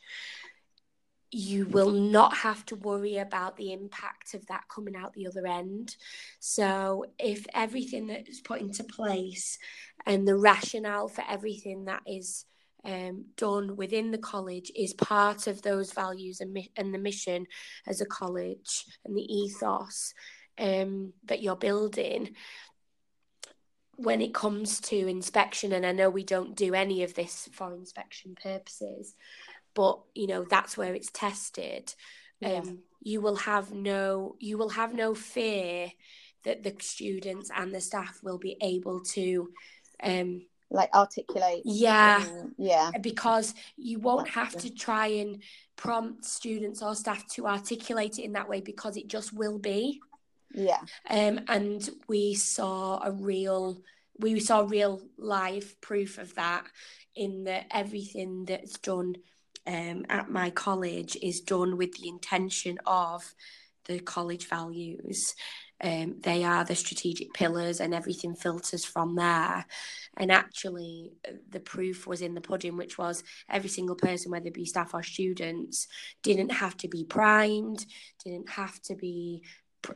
you 1.32 1.66
will 1.68 1.92
not 1.92 2.38
have 2.38 2.66
to 2.66 2.76
worry 2.76 3.18
about 3.18 3.56
the 3.56 3.72
impact 3.72 4.34
of 4.34 4.46
that 4.48 4.64
coming 4.68 4.96
out 4.96 5.14
the 5.14 5.28
other 5.28 5.46
end. 5.46 5.96
So, 6.40 7.06
if 7.20 7.46
everything 7.54 8.08
that 8.08 8.28
is 8.28 8.42
put 8.42 8.62
into 8.62 8.84
place 8.84 9.60
and 10.06 10.28
the 10.28 10.36
rationale 10.36 11.08
for 11.08 11.24
everything 11.30 11.86
that 11.86 12.02
is 12.08 12.46
um, 12.84 13.26
done 13.36 13.76
within 13.76 14.12
the 14.12 14.18
college 14.18 14.72
is 14.76 14.94
part 14.94 15.48
of 15.48 15.62
those 15.62 15.92
values 15.92 16.40
and, 16.40 16.54
mi- 16.54 16.72
and 16.76 16.94
the 16.94 16.98
mission 16.98 17.46
as 17.86 18.02
a 18.02 18.06
college 18.06 18.86
and 19.06 19.16
the 19.16 19.22
ethos 19.22 20.14
um, 20.58 21.14
that 21.26 21.42
you're 21.42 21.56
building, 21.56 22.36
when 24.02 24.22
it 24.22 24.34
comes 24.34 24.80
to 24.80 24.96
inspection, 24.96 25.74
and 25.74 25.86
I 25.86 25.92
know 25.92 26.10
we 26.10 26.24
don't 26.24 26.56
do 26.56 26.74
any 26.74 27.04
of 27.04 27.16
this 27.16 27.50
for 27.52 27.74
inspection 27.74 28.36
purposes, 28.42 29.14
but 29.74 30.00
you 30.16 30.28
know 30.28 30.44
that's 30.44 30.78
where 30.78 30.94
it's 30.94 31.12
tested. 31.12 31.94
Um, 32.44 32.52
yeah. 32.52 32.64
You 33.02 33.22
will 33.22 33.36
have 33.36 33.74
no, 33.74 34.36
you 34.40 34.58
will 34.58 34.70
have 34.70 34.94
no 34.94 35.14
fear 35.14 35.92
that 36.46 36.64
the 36.64 36.74
students 36.80 37.52
and 37.56 37.74
the 37.74 37.82
staff 37.82 38.20
will 38.24 38.38
be 38.38 38.56
able 38.62 39.02
to, 39.02 39.50
um, 40.02 40.46
like 40.72 40.90
articulate. 40.94 41.64
Yeah, 41.66 42.24
yeah, 42.58 42.92
because 43.02 43.54
you 43.76 44.00
won't 44.00 44.30
have 44.30 44.56
to 44.58 44.74
try 44.74 45.08
and 45.08 45.42
prompt 45.76 46.24
students 46.24 46.82
or 46.82 46.96
staff 46.96 47.28
to 47.36 47.48
articulate 47.48 48.20
it 48.20 48.24
in 48.24 48.34
that 48.34 48.48
way 48.48 48.62
because 48.62 48.96
it 48.96 49.08
just 49.08 49.34
will 49.34 49.60
be. 49.60 50.00
Yeah. 50.54 50.82
Um, 51.10 51.42
and 51.48 51.88
we 52.08 52.36
saw 52.36 53.02
a 53.04 53.12
real 53.12 53.82
we 54.20 54.40
saw 54.42 54.66
real 54.68 55.02
live 55.18 55.80
proof 55.80 56.18
of 56.18 56.36
that 56.36 56.66
in 57.16 57.46
that 57.46 57.68
everything 57.72 58.44
that's 58.46 58.78
done 58.80 59.16
um, 59.66 60.06
at 60.10 60.30
my 60.30 60.50
college 60.50 61.18
is 61.22 61.42
done 61.42 61.78
with 61.78 61.94
the 61.94 62.10
intention 62.10 62.80
of 62.86 63.34
the 63.86 64.00
college 64.00 64.48
values. 64.48 65.36
Um, 65.82 66.18
they 66.22 66.44
are 66.44 66.66
the 66.66 66.76
strategic 66.76 67.34
pillars, 67.34 67.80
and 67.80 67.94
everything 67.94 68.36
filters 68.36 68.84
from 68.84 69.16
there. 69.16 69.66
And 70.18 70.32
actually, 70.32 71.14
the 71.50 71.62
proof 71.62 72.06
was 72.06 72.22
in 72.22 72.34
the 72.34 72.42
pudding, 72.42 72.76
which 72.76 72.98
was 72.98 73.24
every 73.50 73.70
single 73.70 73.96
person, 73.96 74.32
whether 74.32 74.48
it 74.48 74.54
be 74.54 74.66
staff 74.66 74.94
or 74.94 75.04
students, 75.04 75.88
didn't 76.22 76.52
have 76.52 76.76
to 76.78 76.90
be 76.90 77.06
primed, 77.06 77.86
didn't 78.26 78.50
have 78.50 78.82
to 78.84 78.96
be 78.96 79.44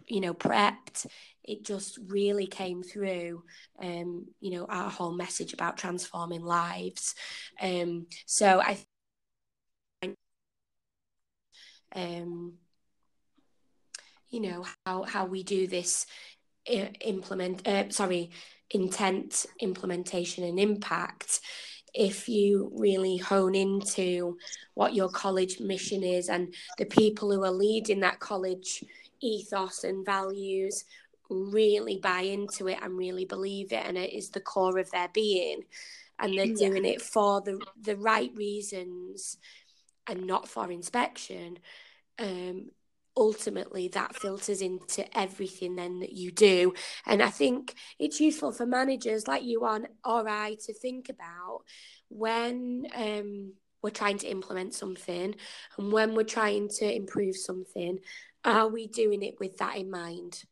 you 0.07 0.21
know 0.21 0.33
prepped 0.33 1.05
it 1.43 1.63
just 1.63 1.99
really 2.07 2.47
came 2.47 2.83
through 2.83 3.43
um 3.81 4.27
you 4.39 4.51
know 4.51 4.65
our 4.65 4.89
whole 4.89 5.13
message 5.13 5.53
about 5.53 5.77
transforming 5.77 6.43
lives. 6.43 7.15
Um 7.61 8.07
so 8.25 8.61
i 8.61 8.77
um 11.95 12.53
you 14.29 14.39
know 14.39 14.65
how 14.85 15.03
how 15.03 15.25
we 15.25 15.43
do 15.43 15.67
this 15.67 16.07
implement 16.65 17.67
uh, 17.67 17.89
sorry 17.89 18.31
intent 18.71 19.45
implementation 19.59 20.43
and 20.43 20.59
impact. 20.59 21.39
If 21.93 22.27
you 22.27 22.71
really 22.75 23.17
hone 23.17 23.53
into 23.53 24.37
what 24.73 24.95
your 24.95 25.09
college 25.09 25.59
mission 25.59 26.03
is 26.03 26.27
and 26.27 26.53
the 26.79 26.85
people 26.85 27.31
who 27.31 27.43
are 27.43 27.51
leading 27.51 27.99
that 27.99 28.19
college 28.19 28.83
ethos 29.23 29.83
and 29.83 30.05
values 30.05 30.85
really 31.29 31.99
buy 32.01 32.21
into 32.21 32.67
it 32.67 32.77
and 32.81 32.97
really 32.97 33.25
believe 33.25 33.71
it 33.71 33.85
and 33.85 33.97
it 33.97 34.13
is 34.13 34.29
the 34.29 34.41
core 34.41 34.77
of 34.77 34.91
their 34.91 35.09
being. 35.13 35.61
And 36.19 36.37
they're 36.37 36.45
yeah. 36.45 36.69
doing 36.69 36.85
it 36.85 37.01
for 37.01 37.41
the 37.41 37.59
the 37.81 37.97
right 37.97 38.31
reasons 38.35 39.37
and 40.07 40.27
not 40.27 40.47
for 40.47 40.71
inspection. 40.71 41.59
Um 42.19 42.69
ultimately 43.15 43.89
that 43.89 44.15
filters 44.15 44.59
into 44.61 45.05
everything 45.17 45.75
then 45.75 45.99
that 45.99 46.13
you 46.13 46.31
do. 46.31 46.73
And 47.05 47.21
i 47.21 47.29
think 47.29 47.75
it's 47.99 48.19
useful 48.19 48.51
for 48.51 48.65
managers 48.65 49.27
like 49.27 49.43
you 49.43 49.65
on 49.65 49.87
or 50.03 50.27
i 50.27 50.55
to 50.65 50.73
think 50.73 51.09
about 51.09 51.61
when 52.09 52.87
um 52.95 53.53
we're 53.83 53.89
trying 53.89 54.17
to 54.17 54.27
implement 54.27 54.73
something 54.73 55.35
and 55.77 55.91
when 55.91 56.15
we're 56.15 56.23
trying 56.23 56.69
to 56.69 56.91
improve 56.91 57.35
something 57.35 57.99
are 58.45 58.67
we 58.67 58.87
doing 58.87 59.23
it 59.23 59.39
with 59.39 59.57
that 59.57 59.77
in 59.77 59.89
mind? 59.89 60.43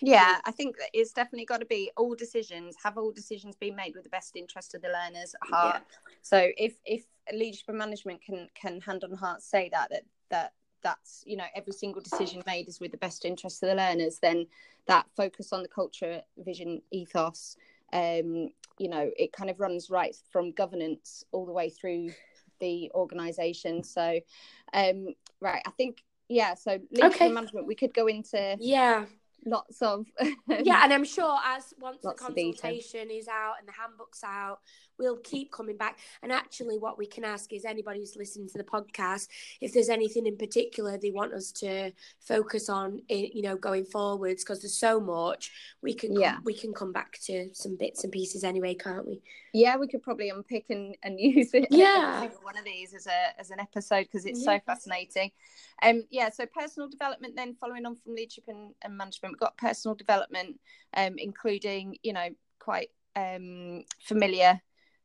Yeah, 0.00 0.38
I 0.44 0.52
think 0.52 0.76
that 0.78 0.90
it's 0.92 1.12
definitely 1.12 1.46
got 1.46 1.58
to 1.58 1.66
be 1.66 1.90
all 1.96 2.14
decisions. 2.14 2.76
Have 2.84 2.98
all 2.98 3.10
decisions 3.10 3.56
been 3.56 3.74
made 3.74 3.94
with 3.94 4.04
the 4.04 4.10
best 4.10 4.36
interest 4.36 4.74
of 4.74 4.82
the 4.82 4.88
learners 4.88 5.34
at 5.42 5.50
heart? 5.50 5.82
Yeah. 5.82 6.12
So 6.22 6.48
if 6.56 6.74
if 6.84 7.04
leadership 7.32 7.68
and 7.68 7.78
management 7.78 8.22
can 8.22 8.48
can 8.54 8.80
hand 8.80 9.04
on 9.04 9.12
heart 9.12 9.42
say 9.42 9.68
that 9.72 9.90
that 9.90 10.04
that 10.30 10.52
that's 10.82 11.24
you 11.26 11.36
know 11.36 11.46
every 11.56 11.72
single 11.72 12.00
decision 12.00 12.42
made 12.46 12.68
is 12.68 12.78
with 12.78 12.92
the 12.92 12.98
best 12.98 13.24
interest 13.24 13.62
of 13.62 13.70
the 13.70 13.74
learners, 13.74 14.18
then 14.20 14.46
that 14.86 15.06
focus 15.16 15.52
on 15.52 15.62
the 15.62 15.68
culture, 15.68 16.22
vision, 16.38 16.80
ethos, 16.92 17.56
um, 17.92 18.50
you 18.78 18.88
know, 18.88 19.10
it 19.16 19.32
kind 19.32 19.50
of 19.50 19.60
runs 19.60 19.90
right 19.90 20.16
from 20.30 20.52
governance 20.52 21.24
all 21.32 21.46
the 21.46 21.52
way 21.52 21.70
through 21.70 22.10
the 22.60 22.90
organisation. 22.94 23.82
So, 23.82 24.20
um, 24.72 25.08
right, 25.40 25.62
I 25.66 25.70
think 25.70 26.02
yeah 26.28 26.54
so 26.54 26.78
leadership 26.90 27.22
okay. 27.22 27.32
management 27.32 27.66
we 27.66 27.74
could 27.74 27.94
go 27.94 28.06
into 28.06 28.56
yeah 28.60 29.04
lots 29.46 29.80
of 29.82 30.06
yeah 30.48 30.82
and 30.84 30.92
i'm 30.92 31.04
sure 31.04 31.38
as 31.44 31.72
once 31.80 31.98
the 32.02 32.12
consultation 32.12 33.10
is 33.10 33.28
out 33.28 33.54
and 33.58 33.68
the 33.68 33.72
handbook's 33.72 34.22
out 34.24 34.58
we'll 34.98 35.16
keep 35.18 35.52
coming 35.52 35.76
back. 35.76 35.98
And 36.22 36.32
actually 36.32 36.78
what 36.78 36.98
we 36.98 37.06
can 37.06 37.24
ask 37.24 37.52
is 37.52 37.64
anybody 37.64 38.00
who's 38.00 38.16
listening 38.16 38.48
to 38.48 38.58
the 38.58 38.64
podcast 38.64 39.28
if 39.60 39.72
there's 39.72 39.88
anything 39.88 40.26
in 40.26 40.36
particular 40.36 40.98
they 40.98 41.10
want 41.10 41.32
us 41.32 41.52
to 41.52 41.92
focus 42.20 42.68
on 42.68 43.00
in, 43.08 43.28
you 43.32 43.42
know 43.42 43.56
going 43.56 43.84
forwards 43.84 44.42
because 44.42 44.60
there's 44.60 44.78
so 44.78 45.00
much 45.00 45.52
we 45.82 45.94
can 45.94 46.18
yeah. 46.18 46.34
come, 46.34 46.44
we 46.44 46.54
can 46.54 46.72
come 46.72 46.92
back 46.92 47.18
to 47.20 47.48
some 47.52 47.76
bits 47.76 48.04
and 48.04 48.12
pieces 48.12 48.44
anyway 48.44 48.74
can't 48.74 49.06
we? 49.06 49.20
Yeah 49.52 49.76
we 49.76 49.88
could 49.88 50.02
probably 50.02 50.30
unpick 50.30 50.66
and, 50.70 50.96
and 51.02 51.18
use 51.20 51.54
it. 51.54 51.68
Yeah. 51.70 52.28
One 52.42 52.58
of 52.58 52.64
these 52.64 52.94
as 52.94 53.06
a 53.06 53.40
as 53.40 53.50
an 53.50 53.60
episode 53.60 54.04
because 54.10 54.26
it's 54.26 54.40
yeah. 54.40 54.58
so 54.58 54.60
fascinating. 54.66 55.30
Um, 55.82 56.04
yeah, 56.10 56.28
so 56.30 56.44
personal 56.46 56.88
development. 56.88 57.36
Then 57.36 57.54
following 57.60 57.86
on 57.86 57.94
from 57.96 58.14
leadership 58.14 58.44
and, 58.48 58.74
and 58.82 58.96
management, 58.96 59.27
we've 59.28 59.38
got 59.38 59.56
personal 59.56 59.94
development, 59.94 60.60
um, 60.94 61.14
including 61.18 61.96
you 62.02 62.12
know 62.12 62.28
quite 62.58 62.90
um, 63.16 63.84
familiar, 64.00 64.60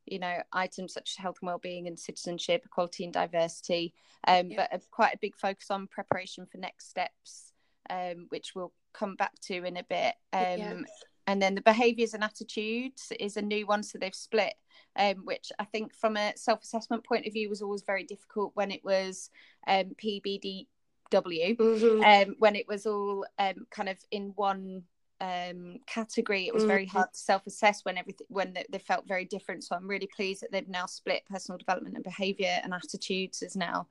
you 0.06 0.18
know, 0.18 0.36
items 0.52 0.92
such 0.92 1.12
as 1.12 1.22
health 1.22 1.38
and 1.40 1.48
well-being 1.48 1.86
and 1.86 1.98
citizenship, 1.98 2.62
equality 2.64 3.04
and 3.04 3.12
diversity, 3.12 3.92
um, 4.28 4.50
yeah. 4.50 4.66
but 4.70 4.74
a, 4.74 4.80
quite 4.90 5.14
a 5.14 5.18
big 5.20 5.36
focus 5.36 5.70
on 5.70 5.86
preparation 5.86 6.46
for 6.46 6.58
next 6.58 6.90
steps, 6.90 7.52
um, 7.90 8.26
which 8.28 8.54
we'll 8.54 8.72
come 8.92 9.16
back 9.16 9.32
to 9.40 9.64
in 9.64 9.76
a 9.76 9.84
bit. 9.84 10.14
Um, 10.32 10.58
yeah. 10.58 10.80
And 11.26 11.40
then 11.40 11.54
the 11.54 11.62
behaviours 11.62 12.12
and 12.12 12.22
attitudes 12.22 13.10
is 13.18 13.38
a 13.38 13.42
new 13.42 13.66
one, 13.66 13.82
so 13.82 13.96
they've 13.98 14.14
split 14.14 14.54
um, 14.96 15.16
which 15.24 15.50
I 15.58 15.64
think 15.64 15.94
from 15.94 16.16
a 16.16 16.32
self 16.36 16.62
assessment 16.62 17.04
point 17.04 17.26
of 17.26 17.32
view 17.32 17.48
was 17.48 17.62
always 17.62 17.82
very 17.82 18.04
difficult 18.04 18.52
when 18.54 18.70
it 18.70 18.84
was 18.84 19.30
um, 19.66 19.94
PBDW, 21.12 21.56
mm-hmm. 21.56 22.30
um, 22.30 22.36
when 22.38 22.56
it 22.56 22.66
was 22.68 22.86
all 22.86 23.24
um, 23.38 23.66
kind 23.70 23.88
of 23.88 23.98
in 24.10 24.32
one 24.36 24.82
um, 25.20 25.78
category. 25.86 26.46
It 26.46 26.54
was 26.54 26.62
mm-hmm. 26.62 26.70
very 26.70 26.86
hard 26.86 27.12
to 27.12 27.18
self 27.18 27.46
assess 27.46 27.84
when 27.84 27.96
everything 27.96 28.26
when 28.28 28.52
they, 28.52 28.64
they, 28.70 28.78
felt 28.78 29.06
very 29.06 29.24
different. 29.24 29.64
So 29.64 29.76
I'm 29.76 29.88
really 29.88 30.08
pleased 30.14 30.42
that 30.42 30.52
they've 30.52 30.68
now 30.68 30.86
split 30.86 31.22
personal 31.30 31.58
development 31.58 31.94
and 31.94 32.04
behaviour 32.04 32.58
and 32.62 32.74
attitudes 32.74 33.42
as 33.42 33.56
now 33.56 33.86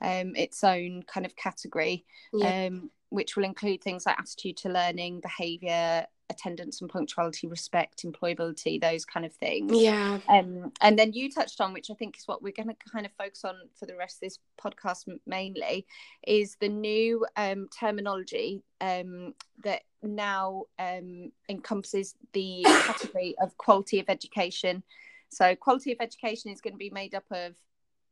um, 0.00 0.34
its 0.36 0.62
own 0.64 1.02
kind 1.02 1.26
of 1.26 1.36
category. 1.36 2.04
Yeah. 2.32 2.70
which 3.10 3.36
will 3.36 3.44
include 3.44 3.82
things 3.82 4.04
like 4.04 4.18
attitude 4.18 4.58
to 4.58 4.68
learning, 4.68 5.20
behaviour, 5.20 6.06
attendance 6.30 6.80
and 6.80 6.90
punctuality, 6.90 7.46
respect, 7.46 8.04
employability, 8.04 8.80
those 8.80 9.04
kind 9.04 9.24
of 9.24 9.32
things. 9.34 9.72
Yeah. 9.74 10.18
Um, 10.28 10.72
and 10.80 10.98
then 10.98 11.12
you 11.12 11.30
touched 11.30 11.60
on, 11.60 11.72
which 11.72 11.90
I 11.90 11.94
think 11.94 12.16
is 12.16 12.28
what 12.28 12.42
we're 12.42 12.52
going 12.52 12.68
to 12.68 12.76
kind 12.90 13.06
of 13.06 13.12
focus 13.12 13.44
on 13.44 13.54
for 13.78 13.86
the 13.86 13.96
rest 13.96 14.16
of 14.16 14.20
this 14.20 14.38
podcast 14.62 15.08
mainly, 15.26 15.86
is 16.26 16.56
the 16.60 16.68
new 16.68 17.26
um, 17.36 17.68
terminology 17.78 18.62
um, 18.80 19.34
that 19.64 19.82
now 20.02 20.64
um, 20.78 21.32
encompasses 21.48 22.14
the 22.32 22.62
category 22.64 23.34
of 23.40 23.56
quality 23.56 24.00
of 24.00 24.06
education. 24.08 24.82
So, 25.30 25.54
quality 25.56 25.92
of 25.92 25.98
education 26.00 26.50
is 26.50 26.60
going 26.60 26.74
to 26.74 26.78
be 26.78 26.90
made 26.90 27.14
up 27.14 27.24
of 27.30 27.54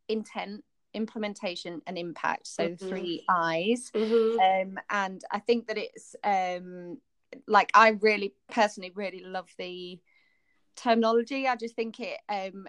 intent, 0.09 0.65
implementation 0.95 1.83
and 1.87 1.99
impact 1.99 2.47
so 2.47 2.69
mm-hmm. 2.69 2.89
three 2.89 3.25
eyes 3.29 3.91
mm-hmm. 3.95 4.39
um, 4.41 4.79
and 4.89 5.23
i 5.31 5.39
think 5.39 5.67
that 5.67 5.77
it's 5.77 6.17
um, 6.25 6.97
like 7.47 7.71
I 7.75 7.91
really 8.01 8.35
personally 8.51 8.93
really 8.95 9.21
love 9.21 9.49
the 9.59 10.01
terminology. 10.77 11.47
I 11.47 11.57
just 11.57 11.75
think 11.75 12.01
it 12.01 12.19
um, 12.29 12.67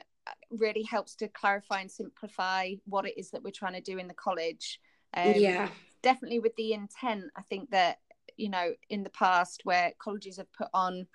really 0.51 0.83
helps 0.83 1.15
to 1.15 1.27
clarify 1.27 1.81
and 1.81 1.91
simplify 1.91 2.73
what 2.85 3.05
it 3.05 3.17
is 3.17 3.31
that 3.31 3.43
we're 3.43 3.51
trying 3.51 3.73
to 3.73 3.81
do 3.81 3.97
in 3.97 4.07
the 4.07 4.13
college. 4.13 4.79
Um, 5.15 5.35
yeah, 5.35 5.69
definitely 6.01 6.39
with 6.39 6.55
the 6.55 6.73
intent. 6.73 7.25
I 7.35 7.41
think 7.43 7.71
that 7.71 7.99
you 8.35 8.49
know 8.49 8.73
in 8.89 9.03
the 9.03 9.09
past 9.09 9.61
where 9.63 9.93
colleges 9.99 10.37
have 10.37 10.51
put 10.53 10.67
on 10.73 11.07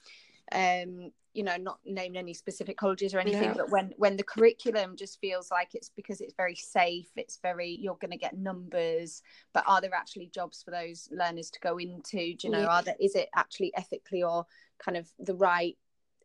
um, 0.53 1.13
you 1.35 1.43
know 1.43 1.57
not 1.57 1.79
naming 1.85 2.19
any 2.19 2.35
specific 2.35 2.77
colleges 2.77 3.15
or 3.15 3.19
anything 3.19 3.43
Yeah. 3.51 3.55
but 3.57 3.71
when 3.71 3.93
when 3.97 4.17
the 4.17 4.23
curriculum 4.23 4.97
just 4.97 5.21
feels 5.21 5.51
like 5.51 5.75
it's 5.75 5.89
because 5.89 6.21
it's 6.21 6.35
very 6.35 6.55
safe 6.55 7.09
it's 7.17 7.39
very 7.43 7.71
you're 7.81 7.97
going 7.97 8.11
to 8.11 8.17
get 8.19 8.37
numbers 8.37 9.23
but 9.53 9.65
are 9.67 9.81
there 9.81 9.95
actually 9.95 10.27
jobs 10.27 10.63
for 10.63 10.71
those 10.71 11.09
learners 11.11 11.51
to 11.51 11.61
go 11.61 11.79
into 11.79 12.35
do 12.37 12.37
you 12.43 12.51
know 12.51 12.61
Yeah. 12.61 12.67
are 12.67 12.83
there 12.83 12.97
is 13.01 13.15
it 13.15 13.29
actually 13.35 13.73
ethically 13.77 14.23
or 14.23 14.47
kind 14.79 14.97
of 14.97 15.09
the 15.19 15.35
right 15.35 15.77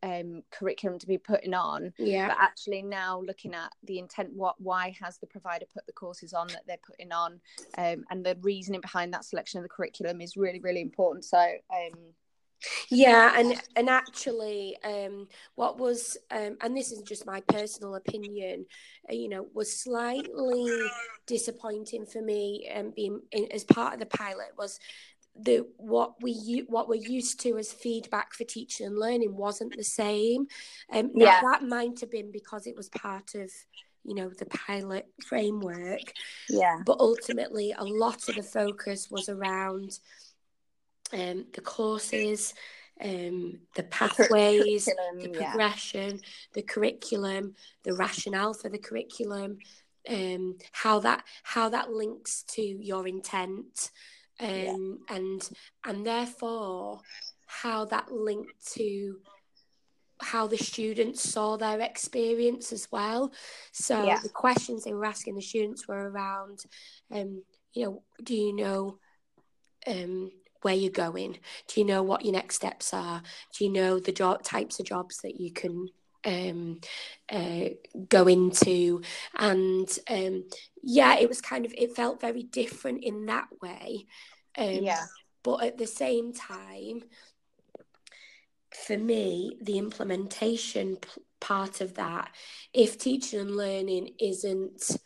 um 0.03 0.43
curriculum 0.51 0.99
to 0.99 1.07
be 1.07 1.17
putting 1.17 1.53
on 1.55 1.91
yeah 1.97 2.27
but 2.27 2.37
actually 2.39 2.83
now 2.83 3.19
looking 3.21 3.55
at 3.55 3.71
the 3.83 3.97
intent 3.97 4.29
what 4.33 4.55
why 4.59 4.95
has 5.01 5.17
the 5.17 5.25
provider 5.25 5.65
put 5.73 5.85
the 5.87 5.93
courses 5.93 6.33
on 6.33 6.47
that 6.47 6.61
they're 6.67 6.77
putting 6.85 7.11
on 7.11 7.39
um, 7.79 8.03
and 8.11 8.23
the 8.23 8.37
reasoning 8.41 8.79
behind 8.81 9.11
that 9.13 9.25
selection 9.25 9.57
of 9.57 9.63
the 9.63 9.69
curriculum 9.69 10.21
is 10.21 10.37
really 10.37 10.59
really 10.59 10.81
important 10.81 11.25
so 11.25 11.39
um 11.39 11.97
Yeah, 12.89 13.33
and 13.37 13.55
and 13.75 13.89
actually, 13.89 14.77
um, 14.83 15.27
what 15.55 15.77
was 15.79 16.17
um, 16.31 16.57
and 16.61 16.75
this 16.75 16.91
is 16.91 17.01
just 17.01 17.25
my 17.25 17.41
personal 17.41 17.95
opinion, 17.95 18.65
uh, 19.09 19.13
you 19.13 19.29
know, 19.29 19.47
was 19.53 19.79
slightly 19.79 20.93
disappointing 21.27 22.05
for 22.05 22.21
me, 22.21 22.69
um, 22.73 22.91
being 22.95 23.21
in, 23.31 23.51
as 23.51 23.63
part 23.63 23.93
of 23.93 23.99
the 23.99 24.05
pilot 24.05 24.47
was 24.57 24.79
the 25.39 25.67
what 25.77 26.21
we 26.21 26.63
what 26.67 26.89
we're 26.89 26.95
used 26.95 27.39
to 27.41 27.57
as 27.57 27.71
feedback 27.71 28.33
for 28.33 28.43
teaching 28.43 28.87
and 28.87 28.97
learning 28.97 29.35
wasn't 29.35 29.75
the 29.77 29.83
same. 29.83 30.47
Um, 30.91 31.11
Yeah. 31.15 31.41
that 31.41 31.63
might 31.63 31.99
have 32.01 32.09
been 32.11 32.31
because 32.31 32.65
it 32.65 32.75
was 32.75 32.89
part 32.89 33.35
of 33.35 33.51
you 34.03 34.15
know 34.15 34.29
the 34.29 34.45
pilot 34.45 35.07
framework, 35.21 36.13
yeah 36.49 36.77
but 36.85 36.97
ultimately 36.99 37.73
a 37.77 37.83
lot 37.83 38.29
of 38.29 38.35
the 38.35 38.43
focus 38.43 39.09
was 39.11 39.29
around 39.29 39.99
um, 41.13 41.45
the 41.53 41.61
courses 41.61 42.53
um, 43.03 43.59
the 43.75 43.83
pathways 43.83 44.85
the 44.85 45.29
yeah. 45.31 45.51
progression 45.51 46.19
the 46.53 46.63
curriculum 46.63 47.55
the 47.83 47.93
rationale 47.93 48.53
for 48.53 48.69
the 48.69 48.79
curriculum 48.79 49.57
um, 50.09 50.57
how 50.71 50.99
that 50.99 51.23
how 51.43 51.69
that 51.69 51.91
links 51.91 52.43
to 52.43 52.61
your 52.61 53.07
intent 53.07 53.91
um, 54.39 54.49
Yeah. 54.49 55.15
and 55.15 55.49
and 55.85 56.05
therefore 56.05 57.01
how 57.45 57.85
that 57.85 58.11
linked 58.11 58.73
to 58.73 59.19
how 60.19 60.47
the 60.47 60.57
students 60.57 61.29
saw 61.29 61.57
their 61.57 61.79
experience 61.79 62.73
as 62.73 62.91
well. 62.91 63.31
So 63.71 64.05
Yeah. 64.05 64.19
the 64.21 64.29
questions 64.29 64.83
they 64.83 64.93
were 64.93 65.05
asking 65.05 65.35
the 65.35 65.41
students 65.41 65.87
were 65.87 66.09
around, 66.09 66.63
um, 67.11 67.43
you 67.73 67.85
know, 67.85 68.03
do 68.23 68.35
you 68.35 68.53
know 68.55 68.99
um, 69.85 70.31
where 70.61 70.75
you're 70.75 70.91
going? 70.91 71.37
Do 71.67 71.79
you 71.79 71.85
know 71.85 72.03
what 72.03 72.25
your 72.25 72.33
next 72.33 72.55
steps 72.55 72.93
are? 72.93 73.21
Do 73.57 73.65
you 73.65 73.71
know 73.71 73.99
the 73.99 74.11
job 74.11 74.43
types 74.43 74.79
of 74.79 74.85
jobs 74.85 75.19
that 75.23 75.39
you 75.39 75.51
can 75.51 75.87
um, 76.25 76.81
uh, 77.29 77.69
go 78.09 78.27
into? 78.27 79.01
And 79.37 79.89
um, 80.09 80.45
yeah, 80.83 81.17
it 81.17 81.29
was 81.29 81.41
kind 81.41 81.65
of 81.65 81.73
it 81.77 81.95
felt 81.95 82.21
very 82.21 82.43
different 82.43 83.03
in 83.03 83.25
that 83.27 83.47
way. 83.61 84.05
Um, 84.57 84.83
yeah 84.83 85.05
but 85.47 85.63
at 85.63 85.77
the 85.77 85.87
same 85.87 86.33
time, 86.33 87.03
for 88.73 88.97
me, 88.97 89.57
the 89.61 89.77
implementation 89.77 90.97
p- 90.97 91.21
part 91.39 91.79
of 91.79 91.93
that, 91.93 92.35
if 92.73 92.97
teaching 92.97 93.39
and 93.39 93.55
learning 93.55 94.09
isn't 94.19 94.97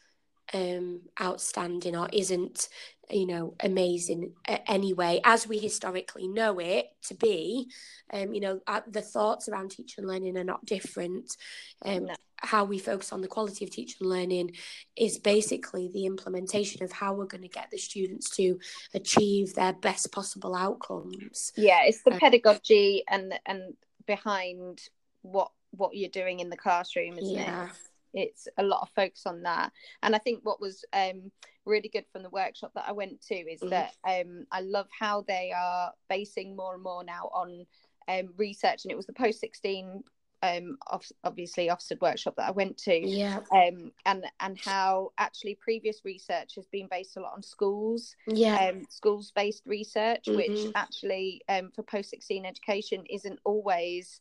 um, 0.53 1.01
outstanding 1.21 1.95
or 1.95 2.07
isn't, 2.11 2.69
you 3.09 3.27
know, 3.27 3.55
amazing 3.59 4.33
anyway, 4.67 5.19
as 5.23 5.47
we 5.47 5.57
historically 5.59 6.27
know 6.27 6.59
it 6.59 6.87
to 7.07 7.13
be, 7.13 7.67
um, 8.13 8.33
you 8.33 8.39
know, 8.41 8.59
uh, 8.67 8.81
the 8.87 9.01
thoughts 9.01 9.49
around 9.49 9.71
teaching 9.71 10.03
and 10.03 10.07
learning 10.07 10.37
are 10.37 10.43
not 10.43 10.65
different. 10.65 11.35
Um, 11.83 12.05
No. 12.05 12.15
How 12.43 12.63
we 12.65 12.79
focus 12.79 13.13
on 13.13 13.21
the 13.21 13.27
quality 13.27 13.65
of 13.65 13.69
teaching 13.71 13.97
and 14.01 14.09
learning 14.09 14.55
is 14.95 15.19
basically 15.19 15.89
the 15.93 16.07
implementation 16.07 16.81
of 16.83 16.91
how 16.91 17.13
we're 17.13 17.25
going 17.27 17.43
to 17.43 17.47
get 17.47 17.69
the 17.69 17.77
students 17.77 18.31
to 18.37 18.57
achieve 18.95 19.53
their 19.53 19.73
best 19.73 20.11
possible 20.11 20.55
outcomes. 20.55 21.51
yeah 21.55 21.83
it's 21.83 22.01
the 22.01 22.11
Uh, 22.13 22.17
pedagogy 22.17 23.03
and 23.07 23.39
and 23.45 23.75
behind 24.07 24.81
what 25.21 25.51
what 25.69 25.95
you're 25.95 26.09
doing 26.09 26.39
in 26.39 26.49
the 26.49 26.57
classroom 26.57 27.17
isn't 27.19 27.35
Yeah. 27.35 27.65
it 27.67 27.71
it's 28.13 28.47
a 28.57 28.63
lot 28.63 28.81
of 28.81 28.89
focus 28.95 29.25
on 29.25 29.41
that 29.43 29.71
and 30.03 30.15
i 30.15 30.17
think 30.17 30.39
what 30.43 30.59
was 30.61 30.83
um 30.93 31.31
really 31.65 31.89
good 31.89 32.05
from 32.11 32.23
the 32.23 32.29
workshop 32.29 32.71
that 32.75 32.85
i 32.87 32.91
went 32.91 33.21
to 33.21 33.35
is 33.35 33.61
Mhm. 33.61 33.69
that 33.69 33.93
um 34.07 34.45
i 34.51 34.61
love 34.61 34.87
how 34.97 35.21
they 35.27 35.51
are 35.55 35.91
basing 36.09 36.55
more 36.55 36.73
and 36.73 36.83
more 36.83 37.03
now 37.03 37.29
on 37.33 37.65
um 38.07 38.33
research 38.37 38.83
and 38.83 38.91
it 38.91 38.95
was 38.97 39.05
the 39.05 39.13
post 39.13 39.39
16 39.39 40.03
um 40.43 40.75
ob- 40.91 41.03
obviously 41.23 41.67
Ofsted 41.67 42.01
workshop 42.01 42.35
that 42.37 42.47
i 42.47 42.51
went 42.51 42.75
to 42.79 42.99
Yeah. 42.99 43.39
um 43.53 43.91
and 44.05 44.25
and 44.39 44.57
how 44.59 45.11
actually 45.19 45.55
previous 45.55 46.03
research 46.03 46.55
has 46.55 46.65
been 46.67 46.87
based 46.89 47.15
a 47.15 47.21
lot 47.21 47.33
on 47.33 47.43
schools 47.43 48.15
Yeah. 48.25 48.69
um, 48.69 48.85
schools 48.89 49.31
based 49.35 49.61
research, 49.67 50.27
which 50.27 50.49
Mhm. 50.49 50.71
actually 50.75 51.41
um, 51.47 51.71
for 51.71 51.83
post 51.83 52.09
16 52.09 52.43
education 52.45 53.05
isn't 53.05 53.39
always 53.45 54.19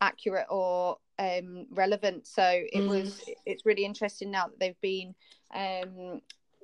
accurate 0.00 0.46
or 0.48 0.96
um, 1.18 1.66
relevant. 1.70 2.26
So 2.26 2.42
it 2.44 2.84
Mm. 2.84 2.88
was, 2.88 3.20
it's 3.46 3.66
really 3.66 3.84
interesting 3.84 4.30
now 4.30 4.48
that 4.48 4.58
they've 4.58 4.80
been 4.80 5.14
um, 5.54 6.20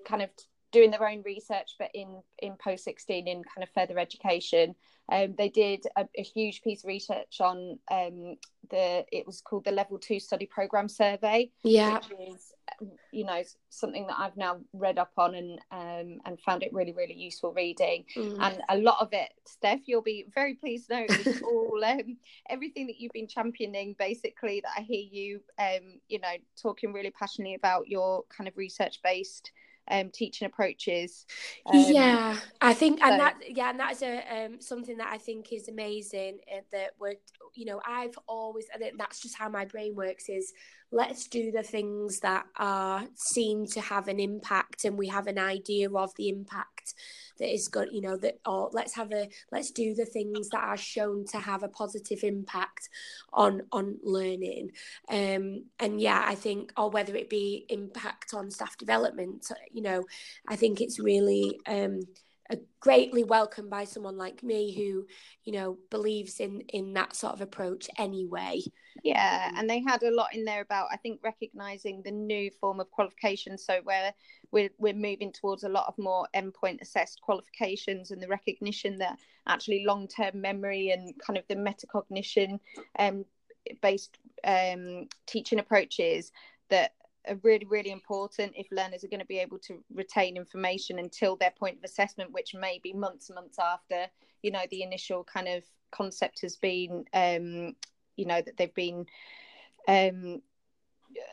kind 0.06 0.22
of 0.22 0.30
doing 0.74 0.90
their 0.90 1.08
own 1.08 1.22
research, 1.24 1.76
but 1.78 1.90
in, 1.94 2.20
in 2.40 2.56
post 2.62 2.84
16 2.84 3.26
in 3.28 3.42
kind 3.54 3.62
of 3.62 3.68
further 3.74 3.98
education. 3.98 4.74
Um, 5.12 5.34
they 5.36 5.50
did 5.50 5.84
a, 5.96 6.06
a 6.16 6.22
huge 6.22 6.62
piece 6.62 6.82
of 6.82 6.88
research 6.88 7.38
on 7.40 7.78
um, 7.90 8.36
the, 8.70 9.04
it 9.12 9.26
was 9.26 9.42
called 9.42 9.64
the 9.66 9.70
level 9.70 9.98
two 9.98 10.18
study 10.18 10.46
program 10.46 10.88
survey 10.88 11.50
Yeah. 11.62 11.98
which 11.98 12.30
is 12.34 12.52
you 13.12 13.24
know 13.26 13.42
something 13.68 14.06
that 14.06 14.16
I've 14.18 14.36
now 14.38 14.58
read 14.72 14.98
up 14.98 15.12
on 15.18 15.34
and 15.34 15.58
um, 15.70 16.20
and 16.24 16.40
found 16.40 16.62
it 16.62 16.72
really 16.72 16.92
really 16.92 17.14
useful 17.14 17.52
reading 17.52 18.04
Mm. 18.16 18.38
and 18.40 18.62
a 18.70 18.78
lot 18.78 18.96
of 19.00 19.10
it 19.12 19.28
Steph 19.46 19.80
you'll 19.84 20.00
be 20.02 20.24
very 20.34 20.54
pleased 20.54 20.88
to 20.88 20.94
know 20.94 21.04
is 21.08 21.42
all 21.48 21.84
um, 21.84 22.16
everything 22.48 22.86
that 22.86 22.98
you've 22.98 23.12
been 23.12 23.28
championing 23.28 23.94
basically 23.98 24.62
that 24.62 24.72
I 24.78 24.80
hear 24.80 25.04
you 25.18 25.40
um, 25.58 26.00
you 26.08 26.18
know 26.18 26.34
talking 26.60 26.94
really 26.94 27.10
passionately 27.10 27.54
about 27.54 27.88
your 27.88 28.24
kind 28.34 28.48
of 28.48 28.56
research 28.56 29.00
based 29.04 29.52
um, 29.88 30.10
teaching 30.10 30.46
approaches 30.46 31.26
um, 31.66 31.84
yeah, 31.88 32.38
I 32.60 32.74
think, 32.74 33.00
and 33.02 33.14
so- 33.14 33.18
that, 33.18 33.36
yeah, 33.48 33.70
and 33.70 33.80
that 33.80 33.92
is 33.92 34.02
a 34.02 34.44
um, 34.44 34.60
something 34.60 34.98
that 34.98 35.08
I 35.10 35.18
think 35.18 35.52
is 35.52 35.68
amazing. 35.68 36.38
Uh, 36.52 36.60
that 36.72 36.90
we're, 36.98 37.14
you 37.54 37.64
know, 37.64 37.80
I've 37.86 38.18
always, 38.26 38.66
and 38.72 38.82
that's 38.98 39.20
just 39.20 39.36
how 39.36 39.48
my 39.48 39.64
brain 39.64 39.94
works. 39.94 40.28
Is 40.28 40.52
let's 40.92 41.26
do 41.26 41.50
the 41.50 41.62
things 41.62 42.20
that 42.20 42.44
are 42.56 43.04
seen 43.14 43.66
to 43.68 43.80
have 43.80 44.08
an 44.08 44.20
impact, 44.20 44.84
and 44.84 44.98
we 44.98 45.08
have 45.08 45.26
an 45.26 45.38
idea 45.38 45.90
of 45.90 46.14
the 46.16 46.28
impact 46.28 46.94
that 47.38 47.52
is 47.52 47.68
good. 47.68 47.88
You 47.92 48.02
know, 48.02 48.16
that 48.18 48.40
or 48.46 48.70
let's 48.72 48.94
have 48.94 49.12
a 49.12 49.28
let's 49.50 49.70
do 49.70 49.94
the 49.94 50.04
things 50.06 50.50
that 50.50 50.62
are 50.62 50.76
shown 50.76 51.24
to 51.28 51.38
have 51.38 51.62
a 51.62 51.68
positive 51.68 52.24
impact 52.24 52.90
on 53.32 53.62
on 53.72 53.98
learning. 54.02 54.72
Um, 55.08 55.64
and 55.78 55.98
yeah, 56.00 56.22
I 56.26 56.34
think, 56.34 56.72
or 56.76 56.90
whether 56.90 57.16
it 57.16 57.30
be 57.30 57.64
impact 57.70 58.34
on 58.34 58.50
staff 58.50 58.76
development, 58.76 59.50
you 59.74 59.82
know, 59.82 60.04
I 60.48 60.56
think 60.56 60.80
it's 60.80 61.00
really 61.00 61.58
um, 61.66 62.00
a 62.50 62.58
greatly 62.80 63.24
welcomed 63.24 63.70
by 63.70 63.84
someone 63.84 64.16
like 64.16 64.42
me 64.42 64.72
who, 64.74 65.06
you 65.44 65.52
know, 65.52 65.78
believes 65.90 66.40
in 66.40 66.60
in 66.68 66.92
that 66.94 67.16
sort 67.16 67.32
of 67.32 67.40
approach 67.40 67.88
anyway. 67.98 68.60
Yeah, 69.02 69.50
and 69.56 69.68
they 69.68 69.80
had 69.80 70.02
a 70.02 70.14
lot 70.14 70.34
in 70.34 70.44
there 70.44 70.60
about 70.60 70.88
I 70.92 70.96
think 70.96 71.20
recognizing 71.24 72.02
the 72.02 72.12
new 72.12 72.50
form 72.60 72.80
of 72.80 72.90
qualification. 72.90 73.58
So 73.58 73.80
where 73.82 74.12
we're 74.52 74.70
we're 74.78 74.94
moving 74.94 75.32
towards 75.32 75.64
a 75.64 75.68
lot 75.68 75.86
of 75.88 75.98
more 75.98 76.28
endpoint 76.34 76.80
assessed 76.80 77.20
qualifications 77.20 78.10
and 78.10 78.22
the 78.22 78.28
recognition 78.28 78.98
that 78.98 79.18
actually 79.48 79.84
long 79.86 80.06
term 80.06 80.40
memory 80.40 80.90
and 80.90 81.14
kind 81.18 81.38
of 81.38 81.44
the 81.48 81.56
metacognition 81.56 82.60
um, 82.98 83.24
based 83.82 84.18
um, 84.44 85.08
teaching 85.26 85.58
approaches 85.58 86.30
that 86.68 86.92
are 87.28 87.38
really 87.42 87.66
really 87.66 87.90
important 87.90 88.52
if 88.56 88.66
learners 88.70 89.04
are 89.04 89.08
going 89.08 89.20
to 89.20 89.26
be 89.26 89.38
able 89.38 89.58
to 89.58 89.82
retain 89.92 90.36
information 90.36 90.98
until 90.98 91.36
their 91.36 91.52
point 91.58 91.78
of 91.78 91.84
assessment, 91.84 92.32
which 92.32 92.54
may 92.54 92.80
be 92.82 92.92
months 92.92 93.30
months 93.30 93.58
after 93.58 94.06
you 94.42 94.50
know 94.50 94.62
the 94.70 94.82
initial 94.82 95.24
kind 95.24 95.48
of 95.48 95.64
concept 95.90 96.40
has 96.42 96.56
been 96.56 97.04
um, 97.12 97.74
you 98.16 98.26
know 98.26 98.40
that 98.42 98.56
they've 98.56 98.74
been 98.74 99.06
um, 99.88 100.42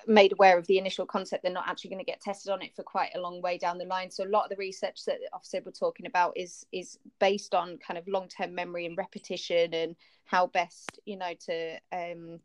made 0.08 0.32
aware 0.32 0.58
of 0.58 0.68
the 0.68 0.78
initial 0.78 1.06
concept 1.06 1.44
they're 1.44 1.52
not 1.52 1.68
actually 1.68 1.90
going 1.90 2.04
to 2.04 2.06
get 2.06 2.22
tested 2.22 2.52
on 2.52 2.62
it 2.62 2.76
for 2.76 2.84
quite 2.84 3.12
a 3.16 3.20
long 3.20 3.42
way 3.42 3.58
down 3.58 3.78
the 3.78 3.86
line. 3.86 4.12
So 4.12 4.24
a 4.24 4.26
lot 4.26 4.44
of 4.44 4.50
the 4.50 4.56
research 4.56 5.06
that 5.06 5.20
Ofsted 5.34 5.66
were 5.66 5.72
talking 5.72 6.06
about 6.06 6.34
is 6.36 6.66
is 6.72 6.98
based 7.20 7.54
on 7.56 7.78
kind 7.78 7.98
of 7.98 8.08
long-term 8.08 8.54
memory 8.54 8.86
and 8.86 8.98
repetition 8.98 9.74
and 9.74 9.96
how 10.26 10.48
best 10.48 11.00
you 11.06 11.18
know 11.18 11.34
to 11.48 11.76
um, 11.92 12.40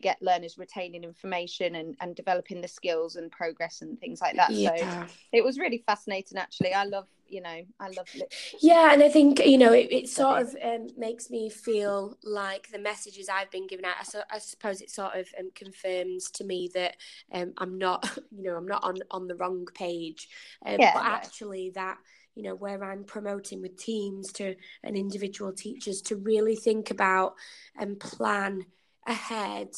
get 0.00 0.20
learners 0.22 0.58
retaining 0.58 1.04
information 1.04 1.76
and, 1.76 1.96
and 2.00 2.14
developing 2.14 2.60
the 2.60 2.68
skills 2.68 3.16
and 3.16 3.30
progress 3.30 3.82
and 3.82 3.98
things 4.00 4.20
like 4.20 4.36
that. 4.36 4.50
Yeah. 4.50 5.06
so 5.06 5.12
it 5.32 5.44
was 5.44 5.58
really 5.58 5.82
fascinating 5.86 6.38
actually. 6.38 6.74
I 6.74 6.84
love 6.84 7.06
you 7.30 7.42
know 7.42 7.60
i 7.78 7.88
love 7.88 8.08
it 8.14 8.34
yeah 8.60 8.92
and 8.92 9.02
i 9.02 9.08
think 9.08 9.44
you 9.44 9.58
know 9.58 9.72
it, 9.72 9.88
it 9.90 10.08
sort 10.08 10.40
of 10.40 10.56
um, 10.64 10.88
makes 10.96 11.30
me 11.30 11.50
feel 11.50 12.16
like 12.24 12.70
the 12.70 12.78
messages 12.78 13.28
i've 13.28 13.50
been 13.50 13.66
given 13.66 13.84
out 13.84 13.96
i, 14.00 14.02
so, 14.02 14.22
I 14.30 14.38
suppose 14.38 14.80
it 14.80 14.90
sort 14.90 15.14
of 15.14 15.28
um, 15.38 15.50
confirms 15.54 16.30
to 16.32 16.44
me 16.44 16.70
that 16.74 16.96
um, 17.32 17.52
i'm 17.58 17.76
not 17.76 18.18
you 18.30 18.42
know 18.44 18.56
i'm 18.56 18.66
not 18.66 18.82
on 18.82 18.96
on 19.10 19.28
the 19.28 19.36
wrong 19.36 19.66
page. 19.74 20.28
Um, 20.64 20.76
yeah, 20.78 20.92
but 20.94 21.04
actually 21.04 21.70
that 21.74 21.98
you 22.34 22.42
know 22.42 22.54
where 22.54 22.82
i'm 22.84 23.04
promoting 23.04 23.60
with 23.60 23.76
teams 23.76 24.32
to 24.32 24.54
and 24.82 24.96
individual 24.96 25.52
teachers 25.52 26.00
to 26.02 26.16
really 26.16 26.56
think 26.56 26.90
about 26.90 27.34
and 27.76 27.98
plan 27.98 28.64
ahead 29.08 29.68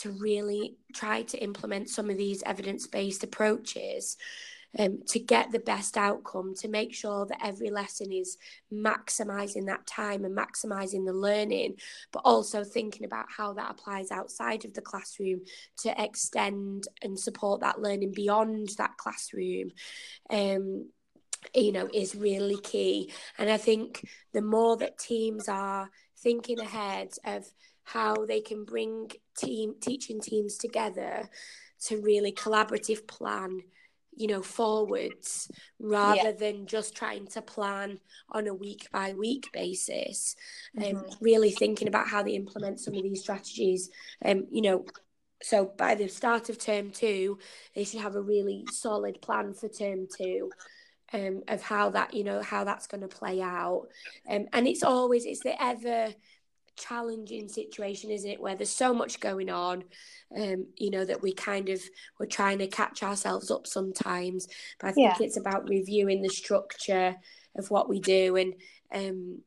to 0.00 0.10
really 0.12 0.76
try 0.94 1.22
to 1.22 1.38
implement 1.38 1.88
some 1.88 2.10
of 2.10 2.16
these 2.16 2.42
evidence 2.44 2.86
based 2.86 3.22
approaches 3.22 4.16
um, 4.78 5.00
to 5.08 5.18
get 5.18 5.50
the 5.50 5.58
best 5.58 5.96
outcome, 5.96 6.54
to 6.56 6.68
make 6.68 6.94
sure 6.94 7.26
that 7.26 7.44
every 7.44 7.70
lesson 7.70 8.12
is 8.12 8.36
maximizing 8.72 9.66
that 9.66 9.86
time 9.86 10.24
and 10.24 10.36
maximizing 10.36 11.04
the 11.04 11.12
learning, 11.12 11.74
but 12.12 12.22
also 12.24 12.62
thinking 12.62 13.04
about 13.04 13.26
how 13.36 13.52
that 13.54 13.70
applies 13.70 14.12
outside 14.12 14.64
of 14.64 14.74
the 14.74 14.80
classroom 14.80 15.40
to 15.78 16.02
extend 16.02 16.86
and 17.02 17.18
support 17.18 17.60
that 17.60 17.80
learning 17.80 18.12
beyond 18.12 18.68
that 18.78 18.96
classroom. 18.96 19.70
Um, 20.30 20.88
you 21.54 21.72
know, 21.72 21.88
is 21.92 22.14
really 22.14 22.58
key. 22.58 23.10
And 23.38 23.48
I 23.48 23.56
think 23.56 24.06
the 24.34 24.42
more 24.42 24.76
that 24.76 24.98
teams 24.98 25.48
are 25.48 25.88
thinking 26.18 26.60
ahead 26.60 27.08
of 27.24 27.46
how 27.84 28.26
they 28.26 28.40
can 28.40 28.64
bring 28.64 29.10
team 29.36 29.74
teaching 29.80 30.20
teams 30.20 30.56
together 30.56 31.28
to 31.80 32.00
really 32.00 32.32
collaborative 32.32 33.06
plan 33.06 33.60
you 34.14 34.26
know 34.26 34.42
forwards 34.42 35.50
rather 35.78 36.16
yeah. 36.16 36.32
than 36.32 36.66
just 36.66 36.94
trying 36.94 37.26
to 37.26 37.40
plan 37.40 37.98
on 38.30 38.46
a 38.46 38.54
week 38.54 38.88
by 38.92 39.14
week 39.14 39.48
basis 39.52 40.36
and 40.74 40.84
um, 40.84 41.02
mm-hmm. 41.02 41.24
really 41.24 41.50
thinking 41.50 41.88
about 41.88 42.08
how 42.08 42.22
they 42.22 42.32
implement 42.32 42.80
some 42.80 42.94
of 42.94 43.02
these 43.02 43.22
strategies 43.22 43.90
um 44.24 44.46
you 44.50 44.62
know 44.62 44.84
so 45.42 45.72
by 45.78 45.94
the 45.94 46.08
start 46.08 46.48
of 46.48 46.58
term 46.58 46.90
two 46.90 47.38
they 47.74 47.84
should 47.84 48.00
have 48.00 48.16
a 48.16 48.20
really 48.20 48.64
solid 48.70 49.20
plan 49.22 49.54
for 49.54 49.68
term 49.68 50.06
two 50.14 50.50
um, 51.12 51.42
of 51.48 51.62
how 51.62 51.90
that 51.90 52.14
you 52.14 52.24
know 52.24 52.42
how 52.42 52.64
that's 52.64 52.86
going 52.86 53.00
to 53.00 53.08
play 53.08 53.40
out 53.40 53.88
um, 54.28 54.46
and 54.52 54.68
it's 54.68 54.82
always 54.82 55.24
it's 55.24 55.40
the 55.40 55.60
ever 55.62 56.08
challenging 56.80 57.48
situation, 57.48 58.10
isn't 58.10 58.30
it? 58.30 58.40
Where 58.40 58.56
there's 58.56 58.70
so 58.70 58.94
much 58.94 59.20
going 59.20 59.50
on, 59.50 59.84
um, 60.36 60.66
you 60.76 60.90
know, 60.90 61.04
that 61.04 61.22
we 61.22 61.32
kind 61.32 61.68
of 61.68 61.82
we're 62.18 62.26
trying 62.26 62.58
to 62.58 62.66
catch 62.66 63.02
ourselves 63.02 63.50
up 63.50 63.66
sometimes. 63.66 64.48
But 64.78 64.88
I 64.88 64.92
think 64.92 65.18
yeah. 65.18 65.26
it's 65.26 65.38
about 65.38 65.68
reviewing 65.68 66.22
the 66.22 66.28
structure 66.28 67.16
of 67.56 67.70
what 67.70 67.88
we 67.88 68.00
do 68.00 68.36
and 68.36 68.54
um 68.94 69.40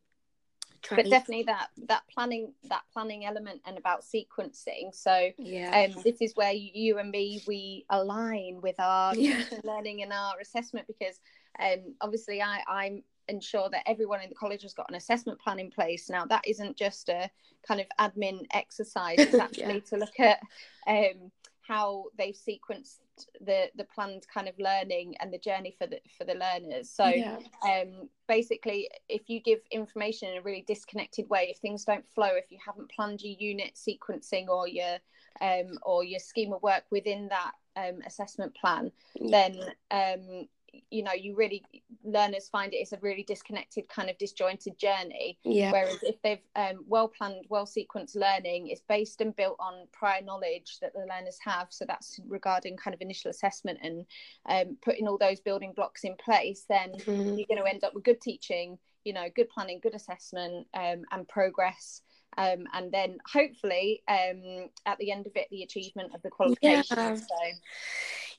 but 0.90 1.10
definitely 1.10 1.44
that 1.44 1.68
that 1.88 2.04
planning 2.14 2.54
that 2.66 2.82
planning 2.92 3.26
element 3.26 3.62
and 3.66 3.78
about 3.78 4.04
sequencing 4.04 4.94
so 4.94 5.30
yeah 5.38 5.88
um 5.88 6.02
this 6.04 6.22
is 6.22 6.36
where 6.36 6.52
you 6.52 6.98
and 6.98 7.10
me 7.10 7.42
we 7.48 7.86
align 7.90 8.60
with 8.62 8.76
our 8.80 9.16
yeah. 9.18 9.42
learning 9.64 10.04
and 10.04 10.12
our 10.12 10.38
assessment 10.42 10.86
because 10.88 11.20
um 11.60 11.96
obviously 12.02 12.42
i 12.42 12.60
i'm 12.68 13.02
ensure 13.28 13.70
that 13.70 13.84
everyone 13.86 14.22
in 14.22 14.30
the 14.30 14.36
college 14.36 14.64
has 14.64 14.74
got 14.74 14.90
an 14.90 14.96
assessment 14.96 15.40
plan 15.40 15.60
in 15.60 15.70
place. 15.70 16.10
Now, 16.10 16.26
that 16.26 16.44
isn't 16.48 16.78
just 16.78 17.10
a 17.10 17.30
kind 17.68 17.82
of 17.82 17.88
admin 18.00 18.46
exercise, 18.54 19.20
it's 19.20 19.34
actually 19.40 19.76
yeah. 19.76 19.90
to 19.90 19.98
look 19.98 20.20
at 20.20 20.40
um, 20.88 21.32
how 21.68 22.06
they've 22.18 22.36
sequenced 22.36 22.98
the 23.42 23.70
the 23.76 23.84
planned 23.86 24.26
kind 24.34 24.48
of 24.48 24.56
learning 24.60 25.16
and 25.20 25.34
the 25.34 25.38
journey 25.38 25.76
for 25.78 25.88
the 25.88 26.00
for 26.18 26.24
the 26.24 26.34
learners 26.34 26.90
so 26.90 27.06
yeah. 27.06 27.38
um 27.64 28.10
basically 28.28 28.90
if 29.08 29.30
you 29.30 29.40
give 29.40 29.60
information 29.72 30.30
in 30.30 30.38
a 30.38 30.42
really 30.42 30.64
disconnected 30.68 31.30
way 31.30 31.48
if 31.50 31.58
things 31.58 31.86
don't 31.86 32.08
flow 32.14 32.30
if 32.34 32.46
you 32.50 32.58
haven't 32.64 32.90
planned 32.92 33.22
your 33.22 33.36
unit 33.40 33.76
sequencing 33.76 34.48
or 34.48 34.68
your 34.68 34.98
um 35.42 35.78
or 35.84 36.04
your 36.04 36.20
scheme 36.20 36.54
of 36.54 36.62
work 36.64 36.84
within 36.90 37.30
that 37.30 37.52
um 37.76 38.00
assessment 38.06 38.54
plan 38.56 38.92
yeah. 39.16 39.30
then 39.32 39.60
um 39.92 40.48
you 40.90 41.04
know 41.04 41.14
you 41.14 41.36
really 41.36 41.64
learners 42.04 42.50
find 42.50 42.74
it 42.74 42.78
is 42.78 42.94
a 42.94 42.98
really 43.02 43.24
disconnected 43.24 43.88
kind 43.90 44.10
of 44.10 44.18
disjointed 44.18 44.78
journey. 44.78 45.38
Yeah. 45.44 45.72
Whereas 45.72 46.02
if 46.04 46.22
they've 46.22 46.40
um, 46.56 46.84
well 46.88 47.08
planned 47.08 47.46
well 47.50 47.66
sequenced 47.66 48.16
learning 48.16 48.68
it's 48.68 48.82
based 48.88 49.22
and 49.22 49.36
built 49.36 49.58
on 49.60 49.88
prior 49.92 50.22
knowledge 50.22 50.80
that 50.82 50.94
the 50.94 51.00
learners 51.00 51.38
have. 51.44 51.68
So 51.70 51.86
that's 51.86 52.20
regarding 52.28 52.78
kind 52.78 52.94
of 52.94 53.02
initial 53.02 53.32
assessment 53.32 53.80
and 53.82 54.06
um, 54.48 54.78
putting 54.82 55.08
all 55.08 55.18
those 55.18 55.40
building 55.40 55.74
blocks 55.76 56.04
in 56.04 56.16
place 56.16 56.66
then 56.68 56.92
mm-hmm. 56.94 57.38
you're 57.38 57.48
going 57.48 57.64
to 57.64 57.70
end 57.70 57.84
up 57.84 57.94
with 57.94 58.04
good 58.04 58.22
teaching 58.22 58.78
you 59.04 59.14
know 59.14 59.28
good 59.36 59.50
planning 59.50 59.80
good 59.82 59.96
assessment 59.96 60.68
um, 60.74 61.04
and 61.12 61.28
progress 61.28 62.02
um, 62.38 62.66
and 62.74 62.92
then 62.92 63.18
hopefully 63.32 64.02
um, 64.08 64.70
at 64.86 64.98
the 65.00 65.12
end 65.12 65.28
of 65.28 65.34
it 65.36 65.48
the 65.52 65.64
achievement 65.64 66.12
of 66.14 66.22
the 66.22 66.30
qualification 66.30 66.98
yeah. 66.98 67.16
so 67.16 67.26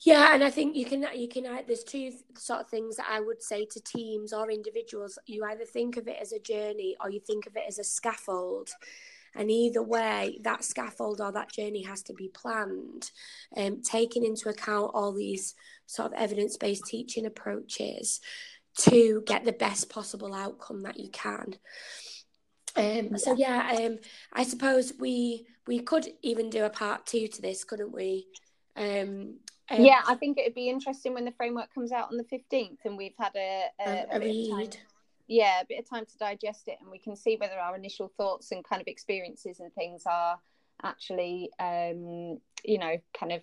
yeah, 0.05 0.35
and 0.35 0.45
I 0.45 0.51
think 0.51 0.77
you 0.77 0.85
can 0.85 1.07
you 1.15 1.29
can 1.29 1.45
there's 1.67 1.83
two 1.83 2.13
sort 2.37 2.61
of 2.61 2.69
things 2.69 2.97
that 2.97 3.07
I 3.09 3.21
would 3.21 3.43
say 3.43 3.65
to 3.65 3.81
teams 3.81 4.35
or 4.35 4.51
individuals. 4.51 5.19
You 5.27 5.45
either 5.45 5.65
think 5.65 5.97
of 5.97 6.07
it 6.09 6.19
as 6.21 6.33
a 6.33 6.39
journey 6.39 6.95
or 7.03 7.11
you 7.11 7.21
think 7.21 7.47
of 7.47 7.57
it 7.57 7.65
as 7.67 7.79
a 7.79 7.85
scaffold. 7.85 8.69
And 9.37 9.51
either 9.51 9.83
way, 9.83 10.39
that 10.43 10.63
scaffold 10.63 11.21
or 11.21 11.33
that 11.33 11.51
journey 11.51 11.83
has 11.83 12.03
to 12.05 12.13
be 12.13 12.29
planned, 12.29 13.11
um, 13.57 13.83
taking 13.83 14.25
into 14.25 14.49
account 14.49 14.93
all 14.95 15.13
these 15.13 15.55
sort 15.87 16.13
of 16.13 16.19
evidence 16.19 16.57
based 16.57 16.85
teaching 16.87 17.27
approaches 17.27 18.21
to 18.79 19.23
get 19.27 19.45
the 19.45 19.53
best 19.53 19.89
possible 19.89 20.35
outcome 20.35 20.83
that 20.83 21.01
you 21.01 21.09
can. 21.11 21.57
Um, 22.77 23.17
so 23.19 23.35
yeah, 23.35 23.77
um, 23.79 23.99
I 24.33 24.43
suppose 24.43 24.93
we 24.99 25.47
we 25.67 25.81
could 25.81 26.09
even 26.23 26.51
do 26.51 26.65
a 26.65 26.71
part 26.71 27.07
two 27.07 27.29
to 27.29 27.43
this, 27.43 27.65
couldn't 27.65 27.93
we? 27.93 28.27
Um, 28.77 29.39
um, 29.71 29.81
yeah, 29.81 30.03
I 30.07 30.15
think 30.15 30.37
it 30.37 30.45
would 30.45 30.55
be 30.55 30.69
interesting 30.69 31.15
when 31.15 31.25
the 31.25 31.33
framework 31.33 31.73
comes 31.73 31.91
out 31.91 32.11
on 32.11 32.19
the 32.19 32.25
15th 32.25 32.79
and 32.85 32.99
we've 32.99 33.15
had 33.19 33.33
a, 33.35 33.65
a, 33.81 34.07
a, 34.13 34.17
a 34.17 34.21
read. 34.21 34.77
yeah, 35.27 35.61
a 35.63 35.65
bit 35.67 35.79
of 35.79 35.89
time 35.89 36.05
to 36.05 36.19
digest 36.19 36.69
it 36.69 36.77
and 36.83 36.91
we 36.91 36.99
can 36.99 37.17
see 37.17 37.37
whether 37.37 37.55
our 37.55 37.75
initial 37.75 38.13
thoughts 38.19 38.53
and 38.53 38.63
kind 38.63 38.83
of 38.83 38.89
experiences 38.89 39.61
and 39.61 39.73
things 39.73 40.03
are 40.05 40.39
actually, 40.83 41.51
um, 41.59 42.39
you 42.63 42.79
know, 42.79 42.97
kind 43.19 43.33
of 43.33 43.43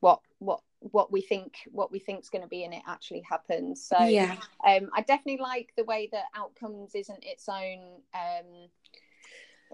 what 0.00 0.20
what 0.38 0.60
what 0.90 1.10
we 1.10 1.22
think 1.22 1.54
what 1.70 1.90
we 1.90 1.98
think 1.98 2.20
is 2.20 2.28
going 2.28 2.42
to 2.42 2.48
be 2.48 2.64
in 2.64 2.72
it 2.72 2.82
actually 2.86 3.22
happens. 3.28 3.84
So 3.84 4.02
yeah, 4.04 4.36
um, 4.66 4.90
I 4.94 5.00
definitely 5.00 5.38
like 5.42 5.72
the 5.76 5.84
way 5.84 6.08
that 6.12 6.24
outcomes 6.36 6.94
isn't 6.94 7.24
its 7.24 7.48
own. 7.48 8.00
Um, 8.14 8.68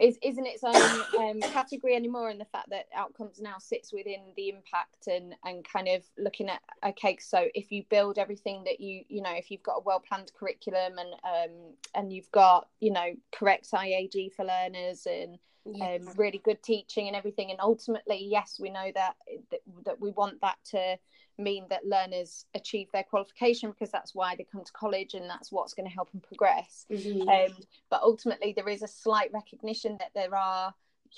is 0.00 0.18
isn't 0.22 0.46
its 0.46 0.64
own 0.64 0.74
um, 1.18 1.40
category 1.52 1.94
anymore 1.94 2.30
and 2.30 2.40
the 2.40 2.46
fact 2.46 2.70
that 2.70 2.86
outcomes 2.96 3.40
now 3.40 3.58
sits 3.58 3.92
within 3.92 4.20
the 4.36 4.48
impact 4.48 5.08
and 5.08 5.34
and 5.44 5.64
kind 5.64 5.88
of 5.88 6.02
looking 6.18 6.48
at 6.48 6.60
okay 6.84 7.18
so 7.20 7.48
if 7.54 7.70
you 7.70 7.84
build 7.90 8.18
everything 8.18 8.62
that 8.64 8.80
you 8.80 9.02
you 9.08 9.20
know 9.20 9.32
if 9.34 9.50
you've 9.50 9.62
got 9.62 9.74
a 9.74 9.82
well 9.84 10.00
planned 10.00 10.30
curriculum 10.38 10.94
and 10.98 11.12
um 11.24 11.56
and 11.94 12.12
you've 12.12 12.30
got 12.32 12.68
you 12.80 12.92
know 12.92 13.12
correct 13.32 13.70
IAG 13.72 14.32
for 14.32 14.44
learners 14.44 15.06
and 15.06 15.38
yeah. 15.66 15.96
um, 15.96 16.08
really 16.16 16.40
good 16.44 16.62
teaching 16.62 17.06
and 17.06 17.16
everything 17.16 17.50
and 17.50 17.60
ultimately 17.60 18.26
yes 18.30 18.58
we 18.58 18.70
know 18.70 18.90
that 18.94 19.14
that, 19.50 19.60
that 19.84 20.00
we 20.00 20.10
want 20.10 20.40
that 20.40 20.58
to 20.70 20.98
mean 21.38 21.66
that 21.70 21.86
learners 21.86 22.44
achieve 22.54 22.88
their 22.92 23.02
qualification 23.02 23.70
because 23.70 23.90
that's 23.90 24.14
why 24.14 24.36
they 24.36 24.44
come 24.44 24.64
to 24.64 24.72
college 24.72 25.14
and 25.14 25.28
that's 25.28 25.50
what's 25.50 25.74
going 25.74 25.88
to 25.88 25.94
help 25.94 26.10
them 26.12 26.20
progress. 26.20 26.86
Mm-hmm. 26.90 27.28
Um, 27.28 27.56
but 27.88 28.02
ultimately, 28.02 28.52
there 28.52 28.68
is 28.68 28.82
a 28.82 28.88
slight 28.88 29.30
recognition 29.32 29.96
that 29.98 30.10
there 30.14 30.34
are, 30.34 30.74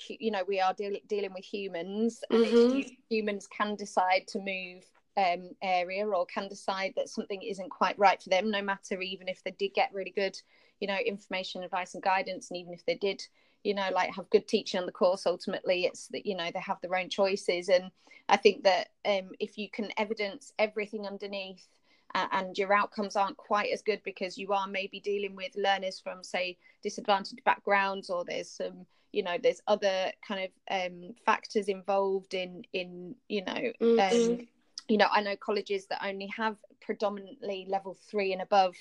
you 0.07 0.31
know, 0.31 0.43
we 0.47 0.59
are 0.59 0.73
de- 0.73 1.03
dealing 1.07 1.33
with 1.33 1.45
humans, 1.45 2.23
and 2.29 2.45
mm-hmm. 2.45 2.89
humans 3.09 3.47
can 3.47 3.75
decide 3.75 4.27
to 4.27 4.39
move 4.39 4.83
um, 5.17 5.51
area 5.61 6.07
or 6.07 6.25
can 6.25 6.47
decide 6.47 6.93
that 6.95 7.09
something 7.09 7.41
isn't 7.41 7.69
quite 7.69 7.97
right 7.99 8.21
for 8.21 8.29
them, 8.29 8.49
no 8.49 8.61
matter 8.61 9.01
even 9.01 9.27
if 9.27 9.43
they 9.43 9.51
did 9.51 9.73
get 9.73 9.93
really 9.93 10.11
good, 10.11 10.39
you 10.79 10.87
know, 10.87 10.97
information, 10.97 11.63
advice, 11.63 11.93
and 11.93 12.03
guidance, 12.03 12.49
and 12.49 12.57
even 12.57 12.73
if 12.73 12.85
they 12.85 12.95
did 12.95 13.23
you 13.63 13.73
know 13.73 13.89
like 13.93 14.13
have 14.13 14.29
good 14.29 14.47
teaching 14.47 14.79
on 14.79 14.85
the 14.85 14.91
course 14.91 15.25
ultimately 15.25 15.85
it's 15.85 16.07
that 16.07 16.25
you 16.25 16.35
know 16.35 16.49
they 16.53 16.59
have 16.59 16.79
their 16.81 16.95
own 16.95 17.09
choices 17.09 17.69
and 17.69 17.91
i 18.29 18.37
think 18.37 18.63
that 18.63 18.89
um, 19.05 19.29
if 19.39 19.57
you 19.57 19.69
can 19.69 19.89
evidence 19.97 20.53
everything 20.59 21.05
underneath 21.05 21.67
uh, 22.15 22.27
and 22.31 22.57
your 22.57 22.73
outcomes 22.73 23.15
aren't 23.15 23.37
quite 23.37 23.71
as 23.71 23.81
good 23.81 24.01
because 24.03 24.37
you 24.37 24.53
are 24.53 24.67
maybe 24.67 24.99
dealing 24.99 25.35
with 25.35 25.51
learners 25.55 25.99
from 25.99 26.23
say 26.23 26.57
disadvantaged 26.83 27.43
backgrounds 27.43 28.09
or 28.09 28.23
there's 28.23 28.49
some 28.49 28.85
you 29.11 29.23
know 29.23 29.37
there's 29.41 29.61
other 29.67 30.11
kind 30.27 30.45
of 30.45 30.85
um, 30.85 31.13
factors 31.25 31.67
involved 31.69 32.33
in 32.33 32.63
in 32.73 33.15
you 33.29 33.43
know 33.45 33.71
um, 33.81 33.97
mm-hmm. 33.97 34.33
um, 34.33 34.47
you 34.87 34.97
know 34.97 35.07
i 35.11 35.21
know 35.21 35.35
colleges 35.37 35.85
that 35.87 36.05
only 36.05 36.27
have 36.27 36.57
predominantly 36.81 37.65
level 37.69 37.97
three 38.09 38.33
and 38.33 38.41
above 38.41 38.75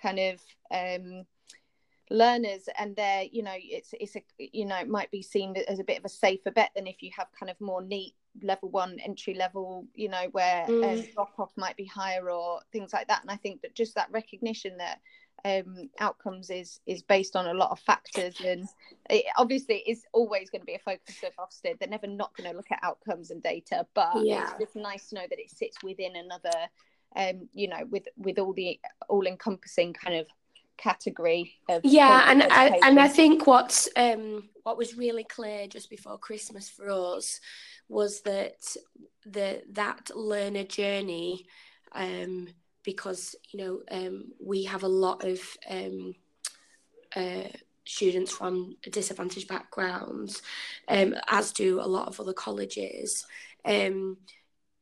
kind 0.00 0.18
of 0.18 0.40
um 0.70 1.24
learners 2.10 2.68
and 2.78 2.94
they're 2.94 3.24
you 3.32 3.42
know 3.42 3.54
it's 3.54 3.92
it's 3.98 4.14
a 4.16 4.22
you 4.38 4.64
know 4.64 4.76
it 4.76 4.88
might 4.88 5.10
be 5.10 5.22
seen 5.22 5.56
as 5.68 5.80
a 5.80 5.84
bit 5.84 5.98
of 5.98 6.04
a 6.04 6.08
safer 6.08 6.50
bet 6.50 6.70
than 6.76 6.86
if 6.86 7.02
you 7.02 7.10
have 7.16 7.26
kind 7.38 7.50
of 7.50 7.60
more 7.60 7.82
neat 7.82 8.14
level 8.42 8.68
one 8.68 8.98
entry 9.04 9.34
level 9.34 9.86
you 9.94 10.08
know 10.08 10.28
where 10.32 10.64
mm. 10.66 11.00
um, 11.00 11.04
drop 11.14 11.32
off 11.38 11.50
might 11.56 11.76
be 11.76 11.84
higher 11.84 12.30
or 12.30 12.60
things 12.72 12.92
like 12.92 13.08
that 13.08 13.22
and 13.22 13.30
i 13.30 13.36
think 13.36 13.60
that 13.62 13.74
just 13.74 13.94
that 13.94 14.10
recognition 14.12 14.76
that 14.76 15.00
um, 15.44 15.90
outcomes 16.00 16.50
is 16.50 16.80
is 16.86 17.02
based 17.02 17.36
on 17.36 17.46
a 17.46 17.54
lot 17.54 17.70
of 17.70 17.78
factors 17.78 18.40
and 18.44 18.66
it, 19.10 19.24
obviously 19.36 19.76
is 19.86 20.04
always 20.12 20.50
going 20.50 20.62
to 20.62 20.66
be 20.66 20.74
a 20.74 20.78
focus 20.78 21.22
of 21.24 21.32
Ofsted 21.36 21.78
they're 21.78 21.88
never 21.88 22.06
not 22.06 22.36
going 22.36 22.50
to 22.50 22.56
look 22.56 22.70
at 22.72 22.80
outcomes 22.82 23.30
and 23.30 23.42
data 23.42 23.86
but 23.94 24.12
yeah. 24.24 24.42
it's 24.42 24.58
just 24.58 24.76
nice 24.76 25.08
to 25.08 25.16
know 25.16 25.26
that 25.28 25.38
it 25.38 25.50
sits 25.50 25.76
within 25.84 26.16
another 26.16 26.50
um, 27.14 27.48
you 27.52 27.68
know 27.68 27.84
with 27.90 28.08
with 28.16 28.38
all 28.38 28.54
the 28.54 28.80
all 29.08 29.26
encompassing 29.26 29.92
kind 29.92 30.16
of 30.16 30.26
category 30.76 31.54
of 31.68 31.82
yeah 31.84 32.30
and 32.30 32.42
I, 32.42 32.78
and 32.82 33.00
I 33.00 33.08
think 33.08 33.46
what's 33.46 33.88
um 33.96 34.48
what 34.62 34.76
was 34.76 34.96
really 34.96 35.24
clear 35.24 35.66
just 35.66 35.90
before 35.90 36.18
Christmas 36.18 36.68
for 36.68 36.90
us 36.90 37.40
was 37.88 38.20
that 38.22 38.76
the 39.24 39.62
that 39.72 40.10
learner 40.14 40.64
journey 40.64 41.46
um 41.92 42.48
because 42.86 43.34
you 43.50 43.58
know 43.58 43.80
um, 43.90 44.32
we 44.42 44.64
have 44.64 44.84
a 44.84 44.88
lot 44.88 45.24
of 45.24 45.40
um, 45.68 46.14
uh, 47.14 47.48
students 47.84 48.32
from 48.32 48.76
disadvantaged 48.90 49.48
backgrounds, 49.48 50.40
um, 50.88 51.14
as 51.28 51.52
do 51.52 51.80
a 51.80 51.82
lot 51.82 52.08
of 52.08 52.18
other 52.18 52.32
colleges. 52.32 53.26
Um, 53.66 54.16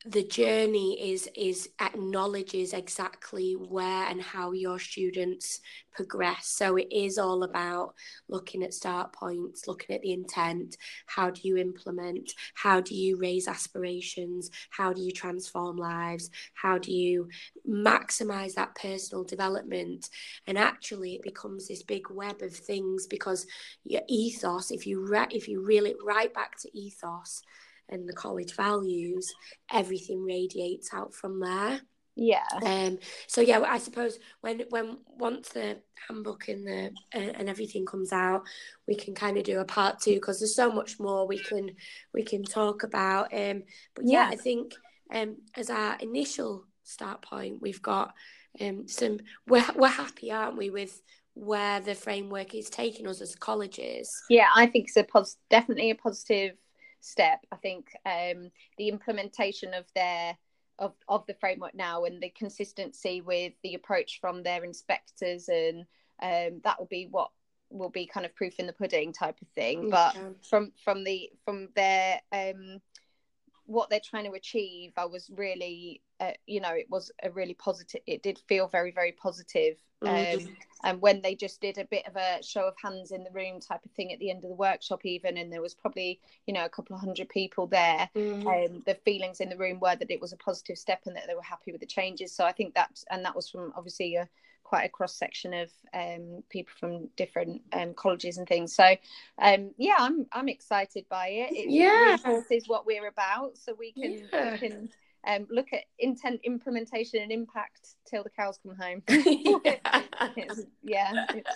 the 0.07 0.23
journey 0.23 1.13
is 1.13 1.31
is 1.35 1.71
acknowledges 1.81 2.75
exactly 2.75 3.55
where 3.55 4.07
and 4.07 4.21
how 4.21 4.53
your 4.53 4.79
students 4.79 5.61
progress. 5.95 6.47
So 6.47 6.77
it 6.77 6.89
is 6.91 7.17
all 7.17 7.43
about 7.43 7.95
looking 8.29 8.63
at 8.63 8.75
start 8.75 9.15
points 9.15 9.67
looking 9.67 9.97
at 9.97 10.03
the 10.03 10.13
intent. 10.13 10.77
How 11.07 11.31
do 11.31 11.41
you 11.43 11.57
implement? 11.57 12.33
How 12.53 12.83
do 12.83 12.95
you 12.95 13.17
raise 13.17 13.49
aspirations? 13.49 14.51
How 14.69 14.93
do 14.93 15.01
you 15.01 15.11
transform 15.11 15.79
lives? 15.79 16.31
How 16.53 16.77
do 16.77 16.93
you 16.93 17.29
maximize 17.67 18.55
that 18.55 18.75
personal 18.75 19.25
development? 19.25 20.11
And 20.47 20.59
actually 20.59 21.15
it 21.15 21.23
becomes 21.23 21.67
this 21.67 21.83
big 21.83 22.11
web 22.11 22.43
of 22.43 22.55
things 22.55 23.07
because 23.07 23.47
your 23.85 24.03
ethos 24.09 24.71
if 24.71 24.87
you 24.87 25.07
re- 25.07 25.29
if 25.31 25.49
you 25.49 25.65
reel 25.65 25.87
it 25.87 25.97
right 26.05 26.33
back 26.35 26.59
to 26.59 26.79
ethos 26.79 27.41
and 27.89 28.09
the 28.09 28.13
college 28.13 28.55
values, 28.55 29.33
everything 29.73 30.25
radiates 30.25 30.93
out 30.93 31.15
from 31.15 31.41
there. 31.41 31.81
Yeah. 32.17 32.47
Um. 32.65 32.99
So 33.27 33.41
yeah, 33.41 33.61
I 33.61 33.79
suppose 33.79 34.19
when 34.41 34.63
when 34.71 34.99
once 35.19 35.49
the 35.49 35.79
handbook 36.09 36.49
and 36.49 36.67
the 36.67 36.91
uh, 37.15 37.19
and 37.19 37.49
everything 37.49 37.87
comes 37.87 38.13
out, 38.13 38.45
we 38.87 38.95
can 38.95 39.15
kind 39.15 39.37
of 39.37 39.45
do 39.45 39.59
a 39.59 39.65
part 39.65 40.01
two 40.01 40.15
because 40.15 40.39
there's 40.39 40.55
so 40.55 40.71
much 40.71 41.01
more 41.01 41.27
we 41.27 41.39
can 41.39 41.71
we 42.13 42.23
can 42.23 42.45
talk 42.45 42.85
about. 42.85 43.35
Um. 43.35 43.65
But 43.95 44.05
yeah, 44.07 44.29
yeah. 44.29 44.31
I 44.31 44.37
think 44.37 44.75
um 45.13 45.37
as 45.57 45.71
our 45.71 45.97
initial 45.99 46.67
start 46.85 47.23
point, 47.23 47.61
we've 47.61 47.83
got 47.83 48.15
um 48.61 48.87
some 48.87 49.19
we're 49.49 49.67
we're 49.75 49.89
happy, 49.89 50.31
aren't 50.31 50.57
we, 50.57 50.71
with 50.71 51.03
where 51.35 51.81
the 51.81 51.97
framework 51.97 52.55
is 52.55 52.71
taking 52.71 53.09
us 53.09 53.21
as 53.21 53.35
colleges. 53.35 54.23
Yeah, 54.31 54.47
I 54.55 54.67
think 54.67 54.87
it's 54.87 54.97
a 54.97 55.03
pos- 55.03 55.37
definitely 55.51 55.91
a 55.91 55.97
positive 55.97 56.53
step. 57.05 57.45
I 57.53 57.57
think 57.57 57.89
um, 58.07 58.51
the 58.79 58.89
implementation 58.89 59.75
of 59.75 59.85
their 59.95 60.37
of, 60.79 60.93
of 61.09 61.25
the 61.27 61.35
framework 61.35 61.75
now 61.75 62.05
and 62.05 62.21
the 62.21 62.31
consistency 62.31 63.21
with 63.21 63.53
the 63.63 63.75
approach 63.75 64.19
from 64.21 64.43
their 64.43 64.65
inspectors 64.65 65.49
and 65.49 65.87
um, 66.21 66.61
that 66.65 66.79
will 66.79 66.89
be 66.91 67.07
what 67.09 67.31
will 67.71 67.91
be 67.91 68.07
kind 68.07 68.27
of 68.27 68.35
proof 68.35 68.59
in 68.59 68.67
the 68.67 68.73
pudding 68.73 69.13
type 69.13 69.41
of 69.41 69.49
thing. 69.49 69.91
But 69.91 70.17
from 70.49 70.73
from 70.83 71.05
the 71.05 71.31
from 71.45 71.69
their 71.77 72.21
um, 72.33 72.81
what 73.67 73.91
they're 73.91 74.01
trying 74.01 74.25
to 74.25 74.33
achieve, 74.33 74.93
I 74.97 75.07
was 75.07 75.31
really, 75.35 76.03
uh, 76.21 76.33
you 76.47 76.61
know, 76.61 76.73
it 76.73 76.89
was 76.91 77.11
a 77.23 77.31
really 77.31 77.55
positive. 77.55 78.03
It 78.07 78.23
did 78.23 78.39
feel 78.49 78.69
very, 78.69 78.91
very 78.91 79.13
positive. 79.13 79.77
Mm-hmm. 80.03 80.47
Um, 80.47 80.57
and 80.83 81.01
when 81.01 81.23
they 81.23 81.35
just 81.35 81.61
did 81.61 81.79
a 81.79 81.85
bit 81.87 82.07
of 82.07 82.17
a 82.17 82.43
show 82.43 82.69
of 82.69 82.75
hands 82.83 83.11
in 83.11 83.25
the 83.25 83.31
room 83.31 83.61
type 83.61 83.85
of 83.85 83.91
thing 83.93 84.13
at 84.13 84.19
the 84.19 84.31
end 84.31 84.45
of 84.45 84.51
the 84.51 84.57
workshop, 84.57 85.05
even, 85.05 85.39
and 85.39 85.51
there 85.51 85.63
was 85.63 85.75
probably, 85.75 86.21
you 86.47 86.53
know, 86.53 86.65
a 86.65 86.69
couple 86.69 86.95
of 86.95 87.01
hundred 87.01 87.29
people 87.31 87.67
there, 87.67 88.11
mm-hmm. 88.15 88.47
um, 88.47 88.83
the 88.85 88.95
feelings 89.05 89.41
in 89.41 89.49
the 89.49 89.57
room 89.57 89.81
were 89.81 89.97
that 89.97 90.11
it 90.11 90.21
was 90.21 90.33
a 90.33 90.37
positive 90.37 90.77
step 90.77 91.01
and 91.07 91.17
that 91.17 91.27
they 91.27 91.35
were 91.35 91.43
happy 91.43 91.73
with 91.73 91.81
the 91.81 91.87
changes. 91.87 92.33
So 92.33 92.45
I 92.45 92.53
think 92.53 92.75
that, 92.75 93.03
and 93.11 93.25
that 93.25 93.35
was 93.35 93.49
from 93.49 93.73
obviously 93.77 94.17
a 94.17 94.29
quite 94.75 94.87
a 94.87 94.89
cross 94.89 95.15
section 95.15 95.55
of 95.55 95.71
um, 95.93 96.43
people 96.51 96.73
from 96.81 97.09
different 97.17 97.63
um, 97.73 97.95
colleges 97.95 98.39
and 98.39 98.49
things. 98.49 98.75
So 98.75 98.97
um, 99.39 99.71
yeah, 99.79 99.95
I'm 100.01 100.27
I'm 100.33 100.49
excited 100.49 101.05
by 101.09 101.29
it. 101.29 101.53
It 101.53 101.71
yeah, 101.71 102.17
is 102.51 102.65
what 102.67 102.85
we're 102.85 103.07
about, 103.07 103.57
so 103.57 103.73
we 103.79 103.93
can, 103.93 104.29
yeah. 104.33 104.51
we 104.51 104.59
can 104.59 104.89
um, 105.29 105.47
look 105.49 105.69
at 105.73 105.85
intent, 106.01 106.41
implementation, 106.43 107.23
and 107.23 107.31
impact 107.31 107.95
till 108.05 108.25
the 108.25 108.31
cows 108.31 108.59
come 108.65 108.75
home. 108.75 109.01
yeah, 109.09 109.77
it's, 110.37 110.63
yeah 110.83 111.27
it's 111.29 111.55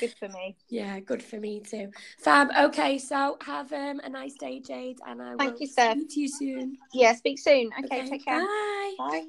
good 0.00 0.14
for 0.18 0.28
me. 0.28 0.56
Yeah, 0.68 0.98
good 0.98 1.22
for 1.22 1.38
me 1.38 1.60
too. 1.60 1.92
Fab. 2.18 2.48
Okay, 2.58 2.98
so 2.98 3.38
have 3.42 3.72
um, 3.72 4.00
a 4.02 4.08
nice 4.08 4.34
day, 4.34 4.58
Jade, 4.58 4.98
and 5.06 5.22
I 5.22 5.36
thank 5.36 5.60
you, 5.60 5.68
Steph. 5.68 5.98
Speak 5.98 6.10
to 6.10 6.20
you 6.20 6.28
soon. 6.28 6.78
Yeah, 6.92 7.14
speak 7.14 7.38
soon. 7.38 7.70
Okay, 7.84 8.00
okay 8.00 8.10
take 8.10 8.24
care. 8.24 8.40
Bye. 8.40 8.94
Bye. 8.98 9.26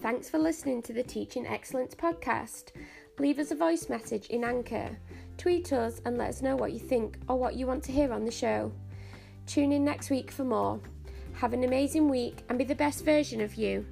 Thanks 0.00 0.30
for 0.30 0.38
listening 0.38 0.80
to 0.82 0.94
the 0.94 1.02
Teaching 1.02 1.46
Excellence 1.46 1.94
podcast. 1.94 2.70
Leave 3.18 3.38
us 3.38 3.50
a 3.50 3.54
voice 3.54 3.90
message 3.90 4.28
in 4.28 4.44
Anchor. 4.44 4.96
Tweet 5.36 5.74
us 5.74 6.00
and 6.06 6.16
let 6.16 6.30
us 6.30 6.40
know 6.40 6.56
what 6.56 6.72
you 6.72 6.78
think 6.78 7.18
or 7.28 7.38
what 7.38 7.54
you 7.54 7.66
want 7.66 7.84
to 7.84 7.92
hear 7.92 8.10
on 8.10 8.24
the 8.24 8.30
show. 8.30 8.72
Tune 9.46 9.72
in 9.72 9.84
next 9.84 10.08
week 10.08 10.30
for 10.30 10.44
more. 10.44 10.80
Have 11.34 11.52
an 11.52 11.64
amazing 11.64 12.08
week 12.08 12.44
and 12.48 12.56
be 12.56 12.64
the 12.64 12.74
best 12.74 13.04
version 13.04 13.42
of 13.42 13.56
you. 13.56 13.84